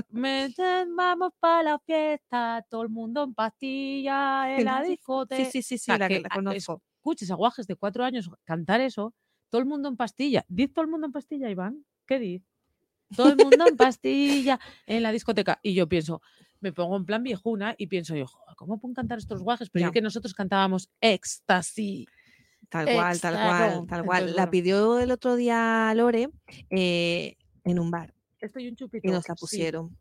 [0.96, 5.46] Vamos para la fiesta, todo el mundo en pastilla, en la discoteca.
[5.46, 6.82] Sí, sí, sí, sí, la, que, conozco.
[6.98, 9.14] Escuches a guajes de cuatro años cantar eso,
[9.52, 10.44] todo el mundo en pastilla.
[10.48, 11.86] ¿Diz todo el mundo en pastilla, Iván?
[12.08, 12.55] ¿Qué dices?
[13.14, 15.60] Todo el mundo en pastilla en la discoteca.
[15.62, 16.22] Y yo pienso,
[16.60, 19.70] me pongo en plan viejuna y pienso yo, "Joder, ¿cómo pueden cantar estos guajes?
[19.70, 19.88] Pero Ya.
[19.88, 22.08] es que nosotros cantábamos éxtasis.
[22.70, 24.24] Tal cual, tal cual, tal cual.
[24.24, 26.30] Entonces, La pidió el otro día Lore
[26.70, 29.08] eh, en un bar Esto y un chupito.
[29.08, 29.98] y nos la sí, pusieron,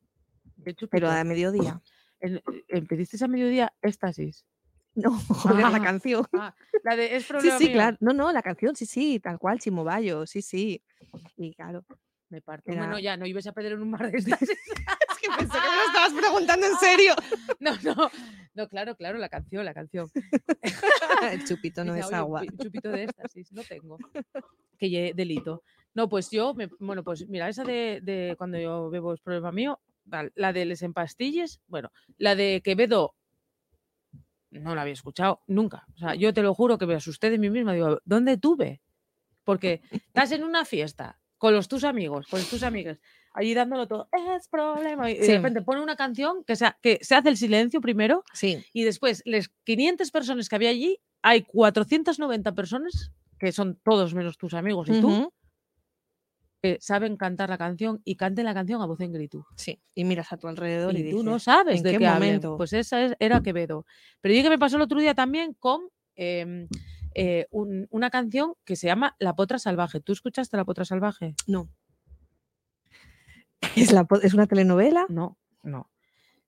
[0.90, 1.82] pero a mediodía.
[2.88, 4.44] ¿Pedisteis a mediodía éxtasis?
[4.96, 5.80] No, joder, la Ah.
[5.80, 6.24] canción.
[6.32, 7.70] Ah, la de es Sí, problema sí, mío.
[7.70, 7.96] claro.
[8.00, 10.82] No, no, la canción, sí, sí, tal cual, Chimobayo, sí, sí.
[11.36, 11.84] Y claro.
[12.34, 12.72] Me parto.
[12.72, 14.40] Era- Bueno, ya, no ibas a pedir en un bar de estas.
[15.14, 17.14] Es que pensé que me lo estabas preguntando en serio.
[17.60, 18.10] No, no,
[18.54, 20.10] no, claro, claro, la canción, la canción.
[21.32, 22.42] El chupito no es "Oye, un agua.
[22.60, 23.96] chupito de éxtasis, no tengo.
[24.76, 25.62] Que delito.
[25.94, 29.52] No, pues yo, me- bueno, pues mira, esa de, de cuando yo bebo es problema
[29.52, 29.80] mío,
[30.34, 33.14] la de les empastilles, bueno, la de Quevedo
[34.50, 35.86] no la había escuchado nunca.
[35.94, 37.72] O sea, yo te lo juro que me asusté de mí misma.
[37.72, 38.82] Digo, ¿dónde tuve?
[39.44, 42.98] Porque estás en una fiesta con los tus amigos, con tus amigas,
[43.34, 45.10] allí dándolo todo, es problema.
[45.10, 45.20] Y Sí.
[45.32, 48.84] de repente pone una canción que, sea, que se hace el silencio primero Sí, y
[48.84, 54.54] después, las 500 personas que había allí, hay 490 personas, que son todos menos tus
[54.54, 55.32] amigos y tú, ujú,
[56.62, 59.46] que saben cantar la canción y canten la canción a voz en grito.
[59.54, 59.78] sí.
[59.94, 62.06] Y miras a tu alrededor y, Y tú no dices, sabes ¿en de qué qué,
[62.06, 62.28] hablen.
[62.30, 62.56] momento?
[62.56, 63.84] Pues esa es- era Quevedo.
[64.22, 65.82] Pero yo que me pasó el otro día también con
[66.16, 66.68] em,
[67.14, 70.00] eh, un- una canción que se llama La Potra Salvaje.
[70.00, 71.34] ¿Tú escuchaste La Potra Salvaje?
[71.46, 71.68] no.
[73.76, 75.06] ¿Es, la, po- ¿Es una telenovela?
[75.08, 75.90] No, no.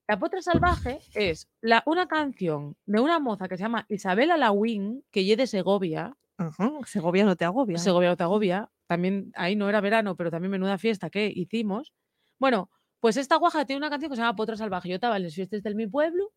[0.08, 5.04] La Potra Salvaje es la, una canción de una moza que se llama Isabela Lawin,
[5.10, 7.78] que ye de Segovia, Ajá, Segovia no te agobia.
[7.78, 11.92] Segovia o Tagovia, también ahí no era verano, pero también menuda fiesta que hicimos.
[12.38, 14.90] Bueno, pues esta guaja tiene una canción que se llama Potra Salvaje.
[14.90, 16.32] Yo estaba en las fiestas del mi pueblo,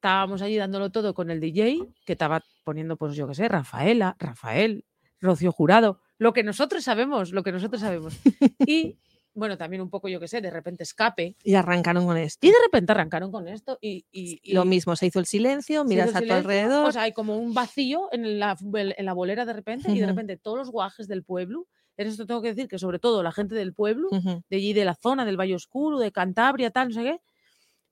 [0.00, 4.16] estábamos allí dándolo todo con el DJ, que estaba poniendo, pues yo qué sé, Rafaela,
[4.18, 4.86] Rafael,
[5.20, 8.18] Rocío Jurado, lo que nosotros sabemos, lo que nosotros sabemos.
[8.66, 8.96] Y
[9.34, 11.36] bueno, también un poco, yo qué sé, de repente escape.
[11.44, 12.46] Y arrancaron con esto.
[12.46, 14.06] Y de repente arrancaron con esto y...
[14.10, 16.88] y- Lo y- mismo, se hizo el silencio, miras hizo a tu silencio, alrededor.
[16.88, 20.06] O sea, hay como un vacío en la, en la bolera de repente y de
[20.06, 21.66] repente todos los guajes del pueblo,
[21.98, 24.72] en esto tengo que decir que sobre todo la gente del pueblo, ujú, de allí
[24.72, 27.20] de la zona del Valle Oscuro, de Cantabria, tal, no sé qué,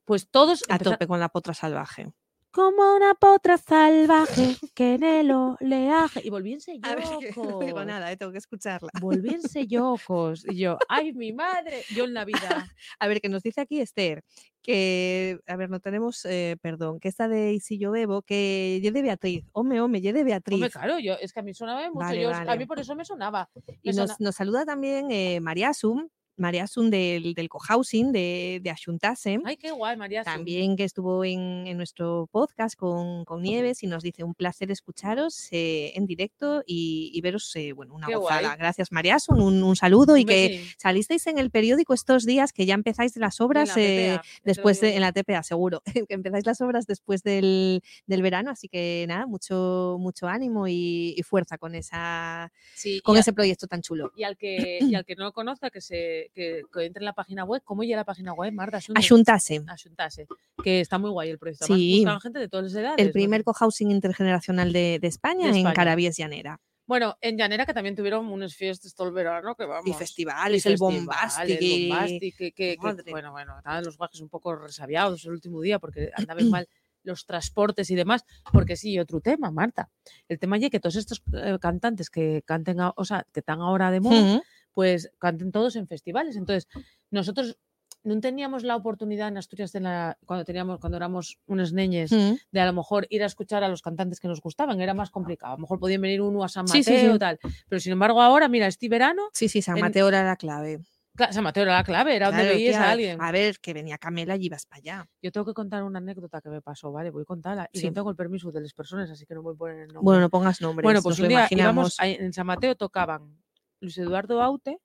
[0.09, 2.09] pues todos A tope con la potra salvaje.
[2.51, 7.85] como una potra salvaje que en el oleaje y volvíense A ver, no digo yocos.
[7.85, 8.89] nada, eh, tengo que escucharla.
[8.99, 10.43] Volvíense yocos.
[10.49, 12.31] Y yo, ay, mi madre, yo en la vida.
[12.99, 14.23] A ver, que nos dice aquí Esther,
[14.63, 18.79] que, a ver, no tenemos, eh, perdón, que esta de Y si yo bebo, que
[18.81, 20.55] ye de Beatriz, home, home, ye de Beatriz.
[20.55, 21.99] Hombre, claro, yo, es que a mí sonaba mucho.
[21.99, 23.47] Vale, yo, A mí por eso me sonaba.
[23.83, 28.59] y nos, sona- nos saluda también eh, María Sum, María Sum del, del cohousing de,
[28.63, 29.39] de Axuntase.
[29.45, 30.23] Ay, qué guay, María.
[30.23, 30.33] Sum.
[30.33, 34.71] También que estuvo en, en nuestro podcast con, con Nieves y nos dice un placer
[34.71, 38.41] escucharos eh, en directo y, y veros, eh, bueno, una Qué gozada.
[38.41, 38.57] guay.
[38.57, 42.73] Gracias, Mariasun, un, un saludo y que salisteis en el periódico estos días que ya
[42.73, 46.85] empezáis las obras la eh, después de, en la TPA, seguro, que empezáis las obras
[46.87, 52.51] después del, del verano, así que nada, mucho, mucho ánimo y, y fuerza con, esa,
[52.75, 54.11] Sí, con a- ese proyecto tan chulo.
[54.15, 57.05] y al que y al que no lo conozca, que se que, que entre en
[57.05, 57.61] la página web.
[57.63, 58.77] ¿Cómo llega la página web, Marta?
[58.77, 58.99] Asunte.
[58.99, 60.27] Axuntase, Axuntase,
[60.63, 61.65] que está muy guay el proyecto.
[61.65, 62.05] Además, Sí.
[62.23, 62.99] gente de todas las edades.
[62.99, 63.13] el ¿no?
[63.13, 65.73] primer cohousing intergeneracional de, de España, en España.
[65.73, 66.59] Carabies Llanera.
[66.85, 69.85] Bueno, en Llanera que también tuvieron unas fiestas todo el verano que vamos.
[69.87, 71.61] Y festivales, el festivales, Bombastic.
[71.61, 73.11] y- Bombastic, que, que- que, Madre.
[73.11, 76.67] bueno, bueno, estaban los guajes un poco resabiados el último día porque andaban mal
[77.03, 79.89] los transportes y demás, porque sí, otro tema, Marta.
[80.27, 83.61] El tema es que todos estos eh, cantantes que canten, a- o sea, que están
[83.61, 84.41] ahora de moda.
[84.79, 86.37] Pues canten todos en festivales.
[86.39, 86.69] Entonces,
[87.11, 87.59] nosotros
[88.07, 92.39] non teníamos la oportunidad en Asturias de la, cuando teníamos cuando éramos unos neñes Mm.
[92.47, 95.11] de a lo mejor ir a escuchar a los cantantes que nos gustaban, era más
[95.11, 95.51] complicado.
[95.51, 97.19] A lo mejor podían venir uno a San Sí, Mateo sí, sí.
[97.19, 97.35] tal,
[97.67, 100.79] pero sin embargo ahora, mira, este verano, Sí, sí, San En- Mateo era la clave.
[101.11, 103.15] cla- San Mateo era la clave, era donde Claro, veías tía, a alguien.
[103.19, 104.97] A ver, que venía Camela y ibas para allá.
[105.21, 107.11] Yo tengo que contar una anécdota que me pasó, ¿vale?
[107.11, 107.87] Voy a contarla y Sí.
[107.87, 110.03] no tengo el permiso de las personas, así que no voy a poner el nombre.
[110.07, 110.85] Bueno, no pongas nombres.
[110.87, 111.97] Bueno, pues un día imaginamos.
[111.99, 113.35] íbamos en San Mateo tocaban
[113.81, 114.77] Luis Eduardo Aute,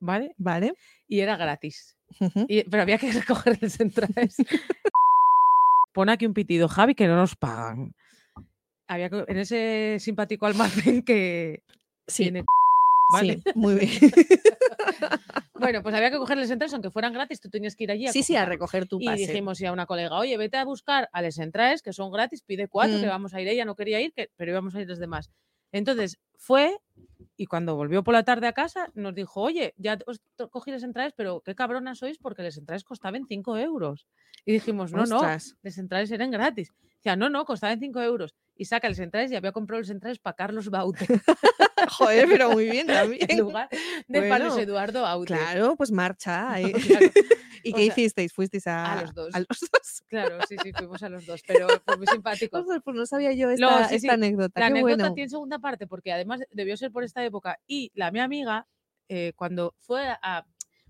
[0.00, 0.34] ¿vale?
[0.38, 0.74] Vale.
[1.08, 1.96] Y era gratis.
[2.48, 4.36] Y- pero había que recoger las entradas.
[5.92, 7.92] Pon aquí un pitido, Javi, que no nos pagan.
[8.88, 11.62] Había que- en ese simpático almacén que
[12.08, 12.44] Sí, tiene.
[13.12, 13.36] ¿vale?
[13.44, 13.90] sí, muy bien.
[15.60, 18.06] Bueno, pues había que coger las entradas, aunque fueran gratis, tú tenías que ir allí
[18.06, 19.26] a sí, sí, a recoger tu Y pase.
[19.26, 22.40] dijimos ya a una colega, oye, vete a buscar a las entradas, que son gratis,
[22.40, 23.10] pide cuatro, que Mm.
[23.10, 23.48] vamos a ir.
[23.48, 25.30] Ella no quería ir, que- pero íbamos a ir los demás.
[25.72, 26.78] Entonces fue
[27.36, 30.82] y cuando volvió por la tarde a casa nos dijo, oye, ya os cogí las
[30.82, 34.06] entradas, pero qué cabronas sois porque las entradas costaban 5 euros.
[34.44, 35.56] Y dijimos, no, no, Ostras.
[35.62, 36.72] las entradas eran gratis.
[37.00, 38.34] Decía, no, no, costaban 5 euros.
[38.56, 41.06] Y saca las entradas y había comprado las entradas para Carlos Baute
[41.98, 43.24] Joder, pero muy bien también.
[43.30, 43.68] en lugar
[44.06, 45.34] de Bueno, Eduardo Aute.
[45.34, 46.54] Claro, pues marcha.
[46.86, 47.06] Claro.
[47.62, 48.32] ¿Y o qué sea, hicisteis?
[48.32, 49.34] ¿Fuisteis a, a los dos.
[49.34, 50.02] A los dos.
[50.08, 52.64] Claro, sí, sí, fuimos a los dos, pero fue muy simpático.
[52.82, 54.58] Pues no sabía yo esta, sí, sí, esta anécdota.
[54.60, 55.14] La qué anécdota bueno.
[55.14, 58.66] tiene segunda parte porque además debió ser por esta época y la mi amiga
[59.10, 60.46] eh, cuando fue a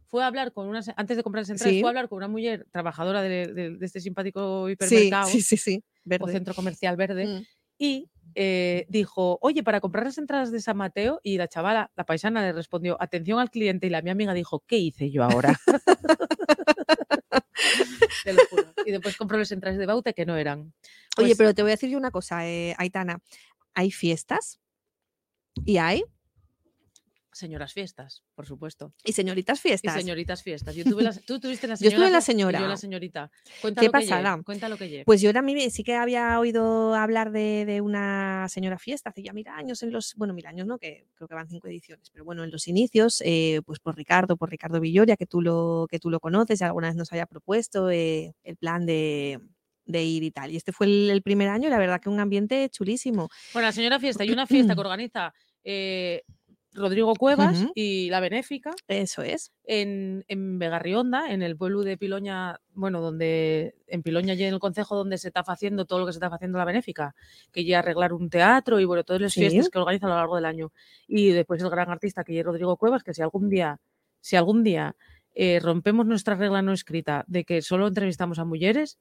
[0.06, 1.80] fue a hablar con una antes de comprar las entradas Sí.
[1.80, 5.56] fue a hablar con una mujer trabajadora de, de- de este simpático hipermercado sí, sí,
[5.56, 5.82] sí.
[6.04, 6.32] Verde.
[6.32, 7.42] centro comercial verde Mm.
[7.78, 12.04] y eh, dijo oye para comprar las entradas de San Mateo y la chavala la
[12.04, 15.58] paisana le respondió atención al cliente y la mi amiga dijo qué hice yo ahora
[18.24, 18.64] Te lo juro.
[18.86, 20.72] y después compró las entradas de Baute que no eran
[21.18, 23.20] Oye, Pues- pero te voy a decir yo una cosa, eh, Aitana.
[23.74, 24.60] Hay fiestas
[25.64, 26.04] y hay
[27.32, 29.94] señoras fiestas por supuesto y señoritas Y fiestas.
[29.94, 30.74] señorita fiestas.
[30.74, 31.94] Yo tuve la, tú tuviste la Yo señora.
[31.94, 32.68] estuve en la fiesta y Yo señora.
[32.68, 33.30] la señorita.
[33.60, 34.42] Cuenta Qué lo que pasada.
[34.44, 35.04] Cuenta lo que lle.
[35.04, 39.32] Pues yo también sí que había oído hablar de, de una señora fiesta hace ya
[39.32, 42.24] mil años, en los, bueno, mil años no, que creo que van cinco ediciones, pero
[42.24, 45.98] bueno, en los inicios, eh, pues por Ricardo, por Ricardo Villoria, que tú lo, que
[45.98, 49.38] tú lo conoces, y alguna vez nos haya propuesto eh, el plan de,
[49.84, 50.50] de ir y tal.
[50.50, 53.28] Y este fue el, el primer año, y la verdad que un ambiente chulísimo.
[53.52, 55.32] Bueno, la señora fiesta y una fiesta que organiza
[55.64, 56.22] eh,
[56.72, 59.52] Rodrigo Cuevas y la Benéfica Eso es.
[59.64, 64.60] en, en Begarrionda, en el pueblo de Piloña, bueno, donde en Piloña y en el
[64.60, 67.14] concejo donde se está haciendo todo lo que se está haciendo la Benéfica,
[67.50, 69.40] que ya arreglar un teatro y bueno, todas las Sí.
[69.40, 70.72] fiestas que organiza a lo largo del año.
[71.08, 73.80] Y después el gran artista que es Rodrigo Cuevas, que si algún día,
[74.20, 74.94] si algún día
[75.34, 78.98] eh, rompemos nuestra regla no escrita de que solo entrevistamos a mujeres,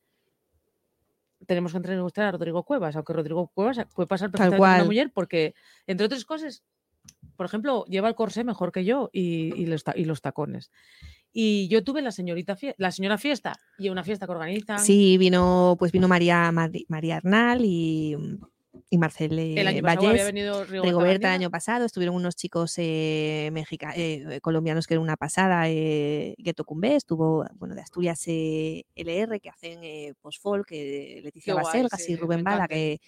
[1.45, 5.11] tenemos que entrevistar a Rodrigo Cuevas, aunque Rodrigo Cuevas puede pasar perfectamente por una mujer,
[5.13, 5.53] porque,
[5.87, 6.63] entre otras cosas,
[7.35, 10.71] por ejemplo, lleva el corsé mejor que yo y, los, tacones.
[11.31, 14.79] Y yo tuve la señorita la señora fiesta y una fiesta que organizan.
[14.79, 18.15] Sí, vino, pues vino María, María Arnal y,
[18.89, 20.25] y Marcel el año eh, pasado había Vallés.
[20.25, 25.01] venido Rigoberta Rigoberta el año pasado, estuvieron unos chicos eh, mexica- eh, colombianos que era
[25.01, 30.69] una pasada, eh, Gueto Cumbé, estuvo, bueno, de Asturias eh, LR, que hacen eh, post-folk,
[31.23, 31.53] Leticia
[31.97, 32.99] sí, y me Rubén Bala, que,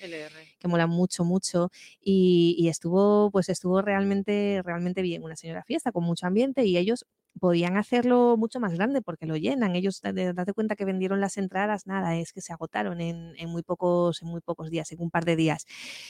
[0.60, 1.69] que molan mucho, mucho,
[2.02, 6.78] y, y estuvo, pues estuvo realmente, realmente bien, una señora fiesta con mucho ambiente y
[6.78, 7.06] ellos
[7.39, 9.76] podían hacerlo mucho más grande porque lo llenan.
[9.76, 14.22] Ellos, date cuenta que vendieron las entradas, nada, es que se agotaron en, muy pocos,
[14.22, 15.65] en muy pocos días, en un par de días.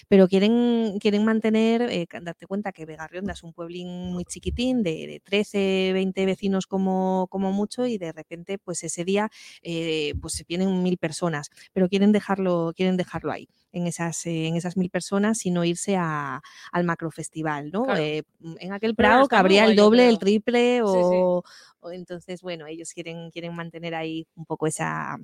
[0.07, 5.07] Pero quieren, quieren mantener, eh, date cuenta que Vegarrionda es un pueblín muy chiquitín, de,
[5.07, 9.29] de 13, 20 vecinos como, como mucho, y de repente, pues ese día,
[9.63, 14.55] eh, pues vienen mil personas, pero quieren dejarlo, quieren dejarlo ahí en esas, eh, en
[14.55, 17.83] esas mil personas y no irse a, al macrofestival, ¿no?
[17.85, 17.99] Claro.
[18.01, 21.43] Eh, mm, en aquel Prado cabría el doble, el triple, Sí, o,
[21.79, 25.17] o entonces, bueno, ellos quieren, quieren mantener ahí un poco esa,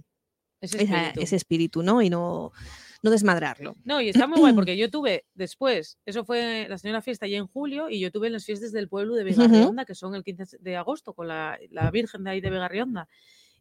[0.61, 1.21] Ese esa- espíritu.
[1.21, 2.01] ese espíritu, ¿no?
[2.01, 2.51] Y no,
[3.03, 3.75] no desmadrarlo.
[3.83, 7.37] No, y está muy guay porque yo tuve después, eso fue la señora fiesta ya
[7.37, 9.23] en julio, y yo tuve las fiestas del pueblo de.
[9.25, 13.07] Vegarrionda, que son el 15 de agosto, con la, la Virgen de ahí de Vegarrionda.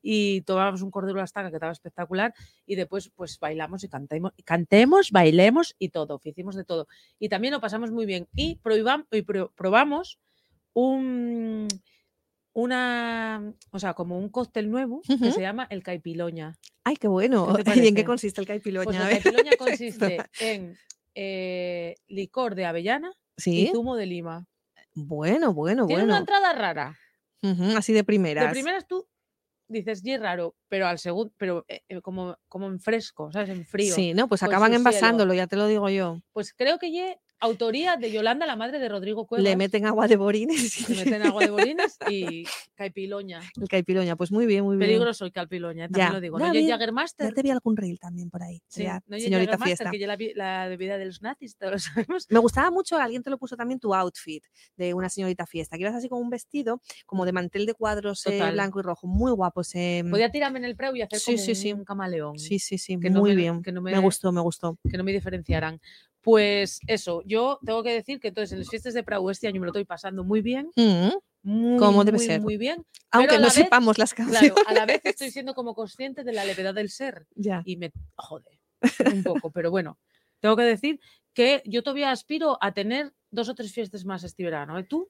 [0.09, 2.33] Y tomábamos un cordero a la estaca que estaba espectacular,
[2.65, 6.87] y después pues bailamos y cantemos, y cantemos, bailemos y todo, hicimos de todo.
[7.19, 8.29] Y también lo pasamos muy bien.
[8.37, 10.21] Y, prohibam- y pro- probamos
[10.75, 11.67] un,
[12.53, 16.57] una, o sea, como un cóctel nuevo que se llama el caipiloña.
[16.85, 17.55] Ay, qué bueno.
[17.57, 18.85] ¿Qué ¿Y en qué consiste el caipiloña?
[18.85, 20.77] Pues el caipiloña consiste en
[21.15, 23.71] eh, licor de avellana y Sí.
[23.73, 24.47] zumo de lima.
[24.95, 26.21] Bueno, bueno, Tiene una bueno.
[26.21, 26.97] entrada rara.
[27.77, 28.47] Así de primeras.
[28.47, 29.07] De primeras tú
[29.69, 33.51] dices, y es raro, pero al segundo, pero eh, eh, como, como en fresco, ¿sabes?
[33.51, 33.95] En frío.
[33.95, 34.79] Sí, no, pues acaban cielo.
[34.79, 36.21] envasándolo, ya te lo digo yo.
[36.33, 39.45] Pues creo que ye Autoría de Yolanda, la madre de Rodrigo Cuevas.
[39.45, 40.89] Le meten agua de borines.
[40.89, 42.45] Le meten agua de borines y
[42.75, 43.41] caipiloña.
[43.61, 44.89] El caipiloña, pues muy bien, muy bien.
[44.89, 46.13] Peligroso el caipiloña, también Ya.
[46.15, 46.39] lo digo.
[46.39, 47.29] No, No, Jagermaster.
[47.29, 48.63] Ya te vi algún reel también por ahí.
[48.69, 49.91] Sí, ya, no, señorita fiesta.
[49.91, 52.27] que yo la, vi- la bebida de los nazis, todos lo sabemos.
[52.31, 54.43] Me gustaba mucho, alguien te lo puso también tu outfit
[54.77, 58.27] de una señorita fiesta, que ibas así con un vestido como de mantel de cuadros
[58.27, 59.75] eh, blanco y rojo, muy guapos.
[59.75, 61.73] eh, Podía tirarme en el preu y hacer Sí, como sí, sí.
[61.75, 62.39] un camaleón.
[62.39, 63.63] Sí, sí, sí, que no muy me- bien.
[63.63, 63.93] que no me...
[63.93, 64.79] me- gustó, me gustó.
[64.91, 65.81] que no me diferenciaran.
[66.27, 69.61] Pues eso, yo tengo que decir que entonces en las fiestas de Prau este año
[69.61, 70.73] me lo estoy pasando muy bien.
[70.75, 71.11] Mm,
[71.45, 72.41] Muy, Como debe muy, ser.
[72.41, 72.85] Muy bien.
[73.13, 74.41] Aunque no la vez- sepamos las canciones.
[74.53, 77.63] Claro, a la vez estoy siendo como consciente de la levedad del ser Ya.
[77.65, 78.59] y me jode
[79.15, 80.01] un poco, pero bueno,
[80.41, 80.99] tengo que decir
[81.33, 84.77] que yo todavía aspiro a tener dos o tres fiestas más este verano.
[84.79, 84.83] ¿eh?
[84.83, 85.09] ¿Tú?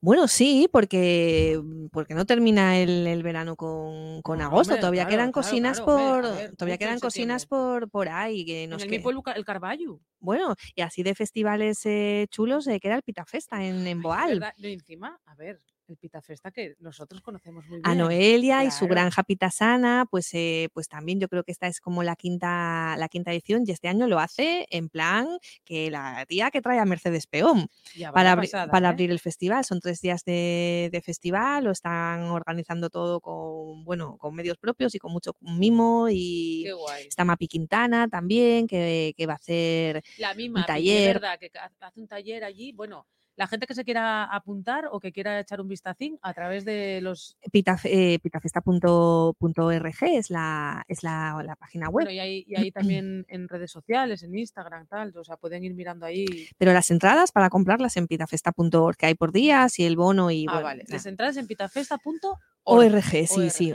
[0.00, 1.60] Bueno, sí, porque,
[1.90, 4.72] porque no termina el, el verano con, con No, agosto.
[4.74, 5.42] hombre, todavía claro, quedan claro,
[5.84, 6.22] por.
[6.36, 8.44] ver, todavía quedan cocinas por, por ahí.
[8.44, 9.98] Que nos en el mi que- pueblo, el Carballo.
[10.20, 14.30] Bueno, y así de festivales eh, chulos eh, queda el Pitafesta en, en Ay, Boal.
[14.38, 14.54] ¿verdad?
[14.58, 15.60] No, y encima, a ver,
[15.92, 17.86] el Pitafesta que nosotros conocemos muy bien.
[17.86, 21.80] a Noelia y su granja pitasana, pues, eh, pues también yo creo que esta es
[21.80, 25.28] como la quinta, la quinta edición y este año lo hace en plan
[25.64, 27.68] que la tía que trae a Mercedes Peón
[28.12, 28.86] para, abri- ¿eh?
[28.86, 29.64] abrir el festival.
[29.64, 34.94] Son tres días de, de festival, lo están organizando todo con, bueno, con medios propios
[34.94, 37.06] y con mucho mimo y Qué guay.
[37.06, 41.14] está Mapi Quintana también que, que va a hacer La misma, taller.
[41.14, 42.72] verdad, que ha- hace un taller allí.
[42.72, 43.06] Bueno,
[43.36, 47.00] la gente que se quiera apuntar o que quiera echar un vistacín a través de
[47.00, 47.36] los.
[47.52, 52.04] pitaf- eh, pitafesta.org es la, es la, la página web.
[52.04, 55.16] Bueno, y ahí, y ahí también en redes sociales, en Instagram, tal.
[55.16, 56.26] O sea, pueden ir mirando ahí.
[56.58, 60.46] Pero las entradas para comprarlas en pitafesta.org, que hay por días y el bono y
[60.48, 60.82] ah, bueno, vale.
[60.84, 60.94] nada.
[60.96, 62.38] Las entradas en pitafesta.org.
[62.64, 63.74] ORG, sí, sí.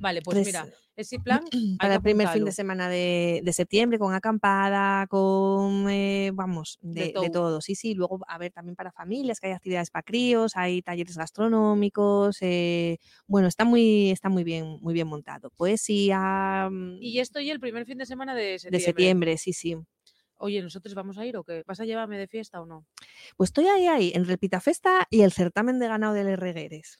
[0.00, 1.40] Vale, pues Tres- mira, ese plan.
[1.44, 6.78] hay para el primer fin de semana de, de septiembre, con acampada, con, eh, vamos,
[6.82, 7.60] De de, de todo.
[7.60, 7.94] Sí, sí.
[7.94, 12.38] Luego, a ver, también para familias, que hay actividades para críos, hay talleres gastronómicos.
[12.40, 15.50] eh, bueno, está muy, está muy bien, muy bien montado.
[15.56, 18.80] Poesía mm, Y esto y el primer fin de semana de de septiembre.
[18.84, 19.76] septiembre, sí, sí.
[20.40, 21.64] Oye, ¿nosotros vamos a ir o qué?
[21.66, 22.86] ¿Vas a llevarme de fiesta o no?
[23.36, 26.98] Pues estoy ahí, ahí, entre el Pitafesta y el certamen de ganado de Regueres.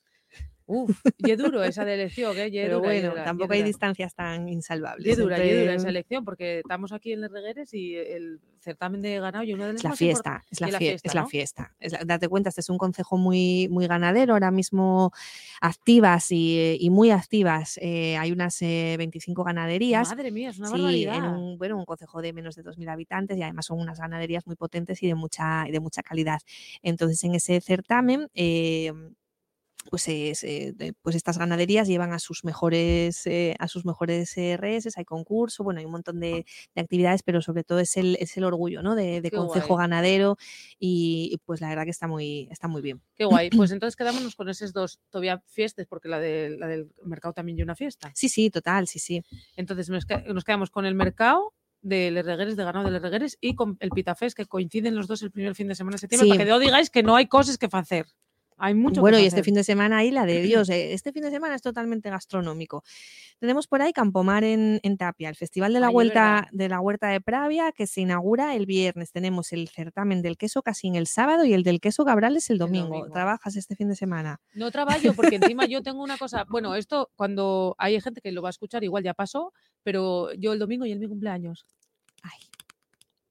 [0.71, 2.51] Uf, y duro esa de elección, ¿eh?
[2.51, 5.07] Ye Pero dura, bueno, dura, tampoco hay distancias tan insalvables.
[5.07, 8.39] Y dura, y dura esa entre- elección, porque estamos aquí en Les Regueres y el
[8.61, 11.15] certamen de ganado y una de las Es la más fiesta, es la, fiesta, es
[11.15, 11.27] la ¿no?
[11.29, 11.75] fiesta.
[11.81, 15.11] Es la- date cuenta, este es un concejo muy, muy ganadero, ahora mismo
[15.63, 17.79] activas y, y muy activas.
[17.81, 20.09] eh, hay unas eh, 25 ganaderías.
[20.11, 21.39] Madre mía, es una Sí, en barbaridad.
[21.39, 24.57] un, bueno, un concejo de menos de 2.000 habitantes y además son unas ganaderías muy
[24.57, 26.41] potentes y de mucha, y de mucha calidad.
[26.83, 28.93] Entonces, en ese certamen, eh,
[29.91, 34.37] pues, es, eh, de- pues estas ganaderías llevan a sus mejores, eh, a sus mejores
[34.37, 38.17] RS, hay concurso, bueno, hay un montón de, de actividades, pero sobre todo es el,
[38.21, 38.95] es el orgullo ¿no?
[38.95, 39.61] de, de guay.
[39.79, 40.37] ganadero
[40.79, 43.01] y, y, pues la verdad que está muy, está muy bien.
[43.15, 43.51] Qué guay.
[43.51, 47.57] Pues entonces quedámonos con esos dos todavía fiestas, porque la, de, la del mercado también
[47.59, 48.11] hay una fiesta.
[48.15, 49.23] Sí, sí, total, sí, sí.
[49.57, 53.01] Entonces nos, que- nos quedamos con el mercado de Les Regueres, de ganado de Les
[53.01, 55.99] Regueres y con el Pitafest, que coinciden los dos el primer fin de semana de
[56.01, 56.31] septiembre, Sí.
[56.33, 58.07] para que no digáis que no hay cosas que hacer.
[58.59, 60.69] Hay mucho Bueno, que y este fin de semana ahí la de Dios.
[60.69, 62.83] eh, Este fin de semana es totalmente gastronómico.
[63.39, 66.81] Tenemos por ahí Campomar en, en Tapia, el Festival de la, Ay, Vuelta, de la
[66.81, 69.13] Huerta de Pravia, que se inaugura el viernes.
[69.13, 72.59] Tenemos el certamen del queso Casín el sábado y el del queso Cabrales el El
[72.59, 72.89] domingo.
[72.89, 73.11] domingo.
[73.13, 74.41] ¿Trabajas este fin de semana?
[74.55, 78.43] No trabajo porque encima yo tengo una cosa, bueno, esto cuando hay gente que lo
[78.43, 79.53] va a escuchar igual ya pasó,
[79.85, 81.65] pero yo el domingo y el mi cumpleaños.
[82.23, 82.48] Ay.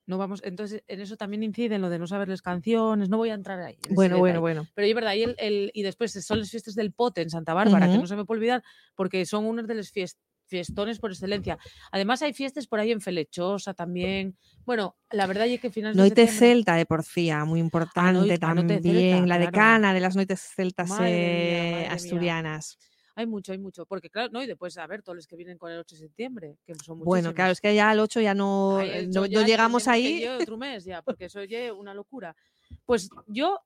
[0.08, 3.30] No vamos, entonces en eso también incide en lo de no saberles canciones, no voy
[3.30, 3.78] a entrar ahí.
[3.90, 4.66] en Bueno, bueno, bueno.
[4.74, 7.54] Pero es verdad, y, el, el- y después son las fiestas del Pote en Santa
[7.54, 8.64] Bárbara, que no se me puede olvidar,
[8.96, 11.58] porque son unas de las fies- fiestones por excelencia.
[11.92, 14.38] Además hay fiestas por ahí en Felechosa también.
[14.66, 18.76] Bueno, la verdad es que finales Noite Celta de Porcía, muy importante Noite- a Noite
[18.76, 18.96] también.
[19.12, 19.46] Celta, la claro.
[19.46, 22.60] decana de las noites celtas mía, eh, mía.
[23.18, 23.88] Hay mucho, hay mucho.
[23.88, 26.02] Porque claro, no, y después, a ver, todos los que vienen con el 8 de
[26.02, 27.52] septiembre, que son Bueno, claro, muchísimos.
[27.52, 30.22] es que ya al 8 ya no, Ay, eh, eso no, ya no llegamos ahí.
[30.22, 32.36] ir otro mes ya, porque eso es una locura.
[32.86, 33.60] Pues yo,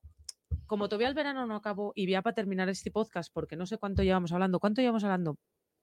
[0.64, 3.76] como todavía el verano no acabó, y ya para terminar este podcast, porque no sé
[3.76, 4.58] cuánto llevamos hablando.
[4.58, 5.36] ¿Cuánto llevamos hablando?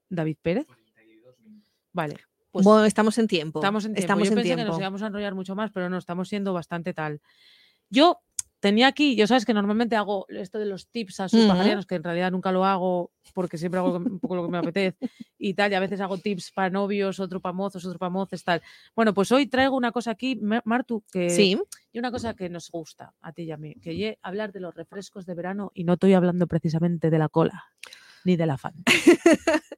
[0.10, 0.66] David Pérez.
[1.94, 2.16] Vale.
[2.50, 3.60] Pues bueno, estamos en tiempo.
[3.60, 4.02] estamos en tiempo.
[4.02, 6.54] Estamos yo en pensé que nos íbamos a enrollar mucho más, pero no, estamos siendo
[6.54, 7.22] bastante tal.
[7.92, 8.20] Yo
[8.60, 11.95] tenía aquí, yo sabes que normalmente hago esto de los tips a sus pajarianos, que
[11.95, 14.97] en realidad nunca lo hago porque siempre hago un poco lo que me apetece
[15.38, 18.43] y tal, y a veces hago tips para novios, otro para mozos, otro para moces,
[18.43, 18.62] tal.
[18.95, 21.57] Bueno, pues hoy traigo una cosa aquí, Ma- Martu, que Sí,
[21.91, 24.60] y una cosa que nos gusta a ti y a mí, que es hablar de
[24.60, 27.66] los refrescos de verano y no estoy hablando precisamente de la cola
[28.26, 28.74] ni de la fan.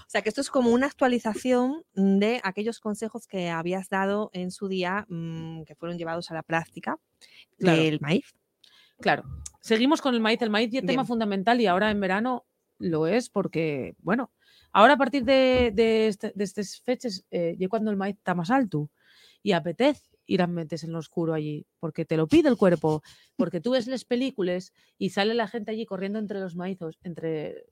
[0.00, 4.50] O sea que esto es como una actualización de aquellos consejos que habías dado en
[4.50, 6.98] su día, mm, que fueron llevados a la práctica
[7.58, 7.82] Claro.
[7.82, 8.34] del maíz.
[9.00, 9.24] Claro,
[9.60, 10.40] seguimos con el maíz.
[10.42, 12.46] El maíz y el tema fundamental y ahora en verano
[12.78, 14.30] lo es porque, bueno,
[14.72, 18.34] ahora a partir de, de, este- de estas fechas, eh, ya cuando el maíz está
[18.34, 18.90] más alto
[19.42, 23.02] y apetece ir a meterse en lo oscuro allí, porque te lo pide el cuerpo,
[23.36, 27.64] porque tú ves las películas y sale la gente allí corriendo entre los maizos, entre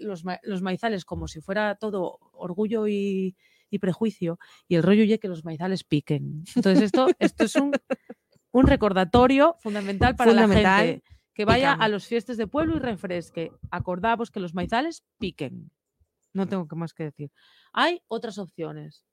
[0.00, 3.36] los, ma- los maizales como si fuera todo orgullo y,
[3.70, 4.38] y prejuicio
[4.68, 6.44] y el rollo ya que los maizales piquen.
[6.56, 7.72] Entonces esto, esto es un,
[8.52, 10.42] un recordatorio fundamental para la
[10.94, 11.02] gente
[11.34, 13.52] que vaya a los fiestas de pueblo y refresque.
[13.70, 15.70] Acordamos que los maizales piquen.
[16.34, 17.30] No tengo que más que decir.
[17.72, 19.04] Hay otras opciones.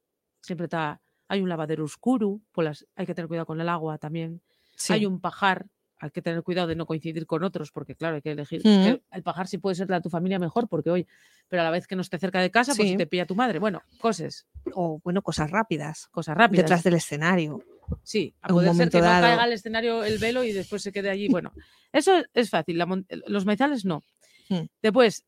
[0.41, 3.97] Siempre está, hay un lavadero oscuro, pues las- hay que tener cuidado con el agua
[3.97, 4.41] también.
[4.75, 4.93] Sí.
[4.93, 5.67] Hay un pajar,
[5.99, 8.61] hay que tener cuidado de no coincidir con otros, porque claro, hay que elegir.
[8.63, 11.07] Que el pajar sí puede ser de tu familia mejor, porque hoy,
[11.49, 12.91] pero a la vez que no esté cerca de casa, pues Sí.
[12.93, 13.59] si te pilla tu madre.
[13.59, 16.07] Bueno, cosas, O bueno, cosas rápidas.
[16.11, 16.63] cosas rápidas.
[16.65, 17.61] Detrás del escenario.
[18.03, 19.21] Sí, a poder ser que no dado.
[19.27, 21.27] caiga al escenario el velo y después se quede allí.
[21.27, 21.51] Bueno,
[21.91, 22.77] eso es fácil.
[22.77, 22.87] la
[23.27, 24.01] los maizales no.
[24.47, 24.65] Hmm.
[24.81, 25.25] Después,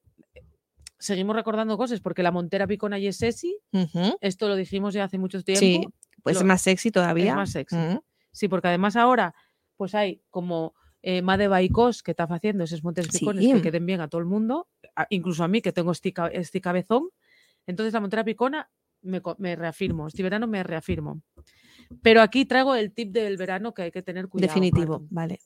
[0.99, 3.57] seguimos recordando cosas porque la montera picona y es sexy.
[4.21, 5.59] Esto lo dijimos ya hace mucho tiempo.
[5.59, 5.85] Sí,
[6.23, 7.35] pues es lo- más sexy todavía.
[7.35, 7.75] más sexy.
[7.75, 8.03] Ujú.
[8.31, 9.33] Sí, porque además ahora
[9.81, 13.61] pues hay como eh, Made by Cos que está haciendo esos montes picones que Sí.
[13.63, 17.09] queden bien a todo el mundo, a- incluso a mí que tengo este, este cabezón.
[17.65, 18.69] Entonces la montera picona
[19.01, 21.23] me, me reafirmo, este verano me reafirmo.
[22.03, 24.49] Pero aquí traigo el tip del verano que hay que tener cuidado.
[24.53, 25.39] Definitivo, vale.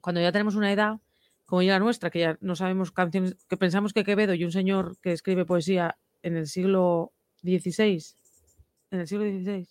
[0.00, 1.00] Cuando ya tenemos una edad,
[1.44, 4.52] como ya la nuestra, que ya no sabemos canciones, que pensamos que Quevedo y un
[4.52, 7.12] señor que escribe poesía en el siglo
[7.42, 8.00] XVI,
[8.92, 9.66] en el siglo XVI,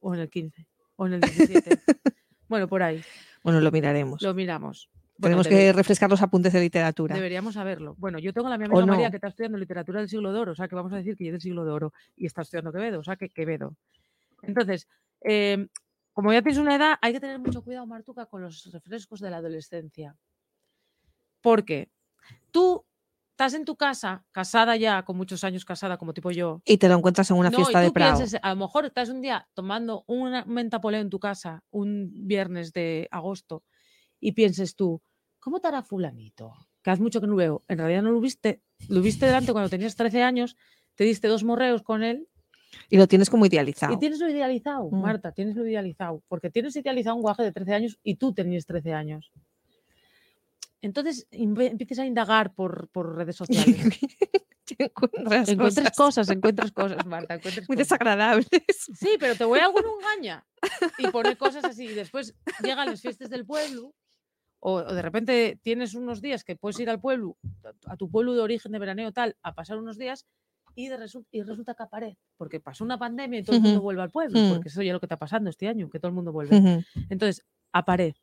[0.00, 0.66] o en el XV,
[0.96, 1.62] o en el XVII.
[2.48, 3.02] bueno, por ahí.
[3.42, 4.22] Bueno, lo miraremos.
[4.22, 4.90] Lo miramos.
[5.18, 7.14] Bueno, Tenemos que refrescar los apuntes de literatura.
[7.14, 7.94] Deberíamos saberlo.
[7.96, 10.38] Bueno, yo tengo la mi O amiga María que está estudiando literatura del siglo de
[10.38, 12.42] oro, o sea que vamos a decir que yo del siglo de oro y está
[12.42, 13.74] estudiando Quevedo, o sea que Quevedo.
[14.42, 14.88] Entonces,
[15.22, 15.68] eh,
[16.12, 19.30] como ya tienes una edad, hay que tener mucho cuidado, Martuca, con los refrescos de
[19.30, 20.16] la adolescencia.
[21.40, 21.88] Porque
[22.50, 22.84] tú
[23.36, 26.88] estás en tu casa, casada ya, con muchos años casada, como tipo yo, Y te
[26.88, 28.16] lo encuentras en una no, fiesta y de tú Prado.
[28.16, 32.72] pienses, a lo mejor estás un día tomando una mentapoleo en tu casa, un viernes
[32.72, 33.62] de agosto,
[34.18, 35.02] y pienses tú,
[35.38, 36.54] ¿cómo te hará fulanito?
[36.82, 37.62] Que hace mucho que no lo veo.
[37.68, 40.56] En realidad no lo viste, lo viste delante cuando tenías 13 años,
[40.94, 42.28] te diste dos morreos con él
[42.88, 43.92] Y lo tienes como idealizado.
[43.92, 45.02] y tienes lo idealizado, Mm.
[45.02, 48.64] Marta, tienes lo idealizado, porque tienes idealizado un guaje de 13 años y tú tenías
[48.64, 49.30] 13 años.
[50.82, 53.98] Entonces empieces a indagar por, por redes sociales.
[54.78, 57.34] Encuentras encuentras cosas cosas, encuentras cosas, Marta.
[57.34, 57.88] Encuentras muy cosas.
[57.88, 58.48] desagradables.
[58.98, 60.44] Sí, pero te voy a alguno engaña
[60.98, 61.84] y pone cosas así.
[61.84, 63.94] Y después llegan las fiestas del pueblo
[64.60, 67.36] o, o de repente tienes unos días que puedes ir al pueblo,
[67.86, 70.26] a- tu pueblo de origen de veraneo tal, a pasar unos días
[70.74, 73.78] y, de resu- y resulta que aparece, porque pasó una pandemia y todo el mundo
[73.78, 73.84] Ujú.
[73.84, 74.50] vuelve al pueblo, Mm.
[74.52, 76.56] porque eso ya es lo que está pasando este año, que todo el mundo vuelve.
[76.58, 76.82] Ujú.
[77.08, 78.20] Entonces, aparece.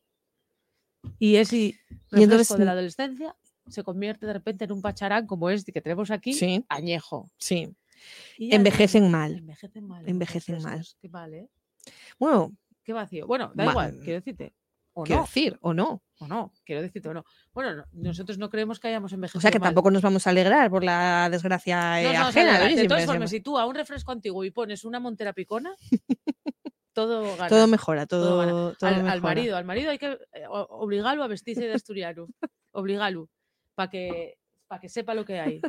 [1.19, 1.75] Y ese Y
[2.11, 3.35] entonces, de la adolescencia
[3.67, 7.29] se convierte de repente en un pacharán como este que tenemos aquí, Sí, añejo.
[7.37, 7.73] sí.
[8.37, 9.37] Y Envejecen mal.
[9.37, 10.07] Envejecen mal.
[10.07, 10.63] Envejecen mal.
[10.63, 11.49] refrescos, Qué mal, ¿eh?
[12.19, 12.51] Bueno,
[12.83, 13.25] Qué vacío.
[13.27, 14.53] Bueno, da Ma- igual, quiero decirte.
[14.95, 16.03] O quiero no, decir, o no.
[16.19, 17.25] o no, quiero decirte o no.
[17.53, 19.69] Bueno, no, nosotros no creemos que hayamos envejecido O sea que mal.
[19.69, 22.61] tampoco nos vamos a alegrar por la desgracia eh, No a ajena.
[22.65, 25.73] oye, De todas formas, si tú a un refresco antiguo y pones una montera picona,
[26.93, 27.49] todo gana.
[27.49, 28.77] todo mejora, todo todo, gana.
[28.77, 32.27] todo al, marido, al marido hay que eh, obligarlo a vestirse de asturiano.
[32.71, 33.29] obligarlo.
[33.75, 34.37] Para que,
[34.67, 35.61] para que sepa lo que hay.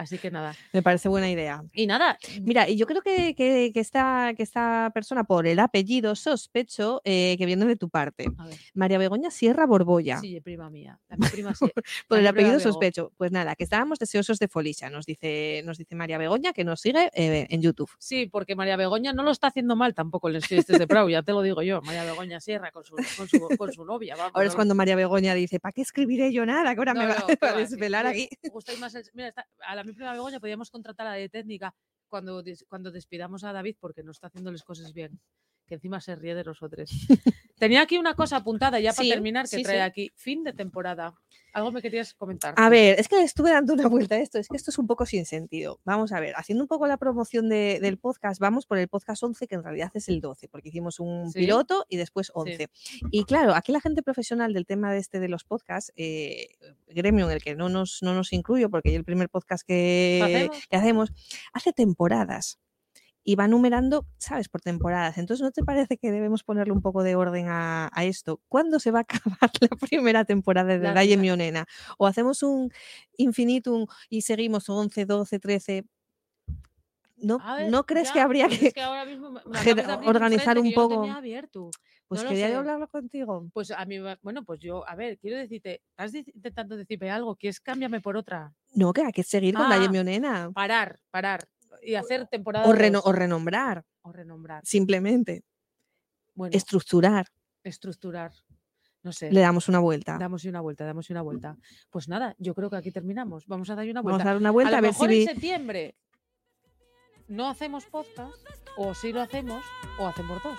[0.00, 0.56] Así que nada.
[0.72, 1.62] Me parece buena idea.
[1.74, 5.58] Y nada, Mira, y yo creo que, que, que esta, que esta persona, por el
[5.58, 8.24] apellido, sospecho eh, que viene de tu parte.
[8.72, 10.18] María Begoña Sierra Borbolla.
[10.20, 10.98] sí, prima mía.
[11.08, 11.66] La mi prima sí.
[12.08, 12.62] por el la apellido Bego.
[12.72, 13.12] sospecho.
[13.18, 16.80] Pues nada, que estábamos deseosos de Folicia, nos dice, nos dice María Begoña, que nos
[16.80, 17.90] sigue eh, en YouTube.
[17.98, 21.10] Sí, porque María Begoña no lo está haciendo mal tampoco en las fiestas de Prau,
[21.10, 21.82] ya te lo digo yo.
[21.82, 24.16] María Begoña Sierra con su, con su, con su novia.
[24.32, 26.72] Ahora es cuando María Begoña dice, ¿para qué escribiré yo nada?
[26.74, 28.30] Que ahora no, me va, no, a sí, desvelar aquí.
[29.14, 31.74] mira, está- a la mi prima Begoña podíamos contratarla de técnica
[32.08, 35.20] cuando, cuando despidamos a David porque no está haciendo las cosas bien.
[35.70, 36.90] Que encima se ríe de nosotros.
[37.56, 39.82] Tenía aquí una cosa apuntada ya para Sí, terminar que sí, trae sí.
[39.82, 40.12] aquí.
[40.16, 41.14] Fin de temporada.
[41.52, 42.54] Algo me querías comentar.
[42.56, 44.88] A ver, es que estuve dando una vuelta a esto, es que esto es un
[44.88, 45.78] poco sin sentido.
[45.84, 49.22] Vamos a ver, haciendo un poco la promoción de- del podcast, vamos por el podcast
[49.22, 52.68] 11, que en realidad es el 12, porque hicimos un piloto y después 11.
[53.12, 56.48] Y claro, aquí la gente profesional del tema de este de los podcasts, eh,
[56.88, 60.66] gremio en el que no nos, no nos incluyo, porque el primer podcast que ¿Hacemos?
[60.68, 61.12] que hacemos,
[61.52, 62.58] hace temporadas.
[63.22, 64.48] Y va numerando, ¿sabes?
[64.48, 65.18] Por temporadas.
[65.18, 68.40] Entonces, ¿no te parece que debemos ponerle un poco de orden a, a esto?
[68.48, 69.02] ¿Cuándo se va a
[69.42, 70.78] acabar la primera temporada de
[71.16, 71.66] la- Mionena?
[71.98, 72.70] ¿O hacemos un
[73.18, 75.84] infinitum y seguimos 11, 12, 13?
[77.16, 79.42] ¿No, ver, ¿no crees ya, que habría que es ahora mismo me-
[80.08, 80.94] organizar frente un yo poco?
[81.02, 81.70] tenía abierto.
[82.08, 83.48] Pues no quería hablarlo contigo.
[83.52, 87.48] Pues a mí, bueno, pues yo, a ver, quiero decirte, estás intentando decirme algo, que
[87.48, 88.52] es cámbiame por otra.
[88.74, 90.50] No, que hay que seguir con la Ah, Yemionena.
[90.52, 91.46] Parar, parar.
[91.82, 94.64] Y hacer temporada O, reno- dos, o renombrar, o renombrar.
[94.64, 95.44] simplemente.
[96.34, 97.26] Bueno, Estructurar.
[97.64, 98.32] estructurar.
[99.02, 99.32] No sé.
[99.32, 100.18] Le damos una vuelta.
[100.18, 101.56] Damos una vuelta, damos una vuelta.
[101.90, 103.46] Pues nada, yo creo que aquí terminamos.
[103.46, 104.22] Vamos a dar una Vamos vuelta.
[104.22, 105.96] a dar una vuelta a ver si mejor en septiembre
[107.28, 108.34] no hacemos podcast,
[108.76, 109.64] o sí lo hacemos,
[109.98, 110.58] o hacemos dos.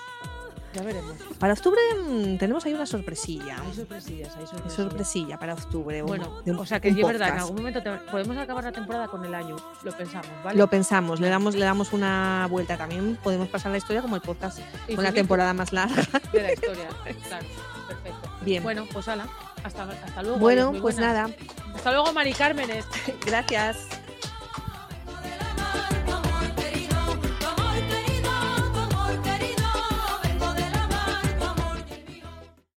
[0.74, 1.14] Ya veremos.
[1.38, 3.58] Para octubre mm, tenemos ahí una sorpresilla.
[3.62, 4.74] Hay sorpresillas, hay sorpresillas.
[4.74, 6.02] sorpresilla para octubre.
[6.02, 9.08] Bueno, un- o sea que es verdad, en algún momento te- podemos acabar la temporada
[9.08, 9.56] con el año.
[9.84, 10.58] Lo pensamos, ¿vale?
[10.58, 12.78] Lo pensamos, le damos, le damos una vuelta.
[12.78, 16.04] También podemos pasar la historia como el podcast Y con la temporada más larga.
[16.32, 16.88] de la historia.
[17.28, 17.46] Claro,
[17.88, 18.30] perfecto.
[18.42, 18.64] Bien.
[18.64, 19.28] Bueno, pues ala,
[19.64, 20.38] hasta, hasta luego.
[20.40, 21.00] Bueno, pues buenas.
[21.02, 21.30] nada.
[21.76, 22.86] Hasta luego, Mari Cármenes.
[23.26, 23.88] Gracias.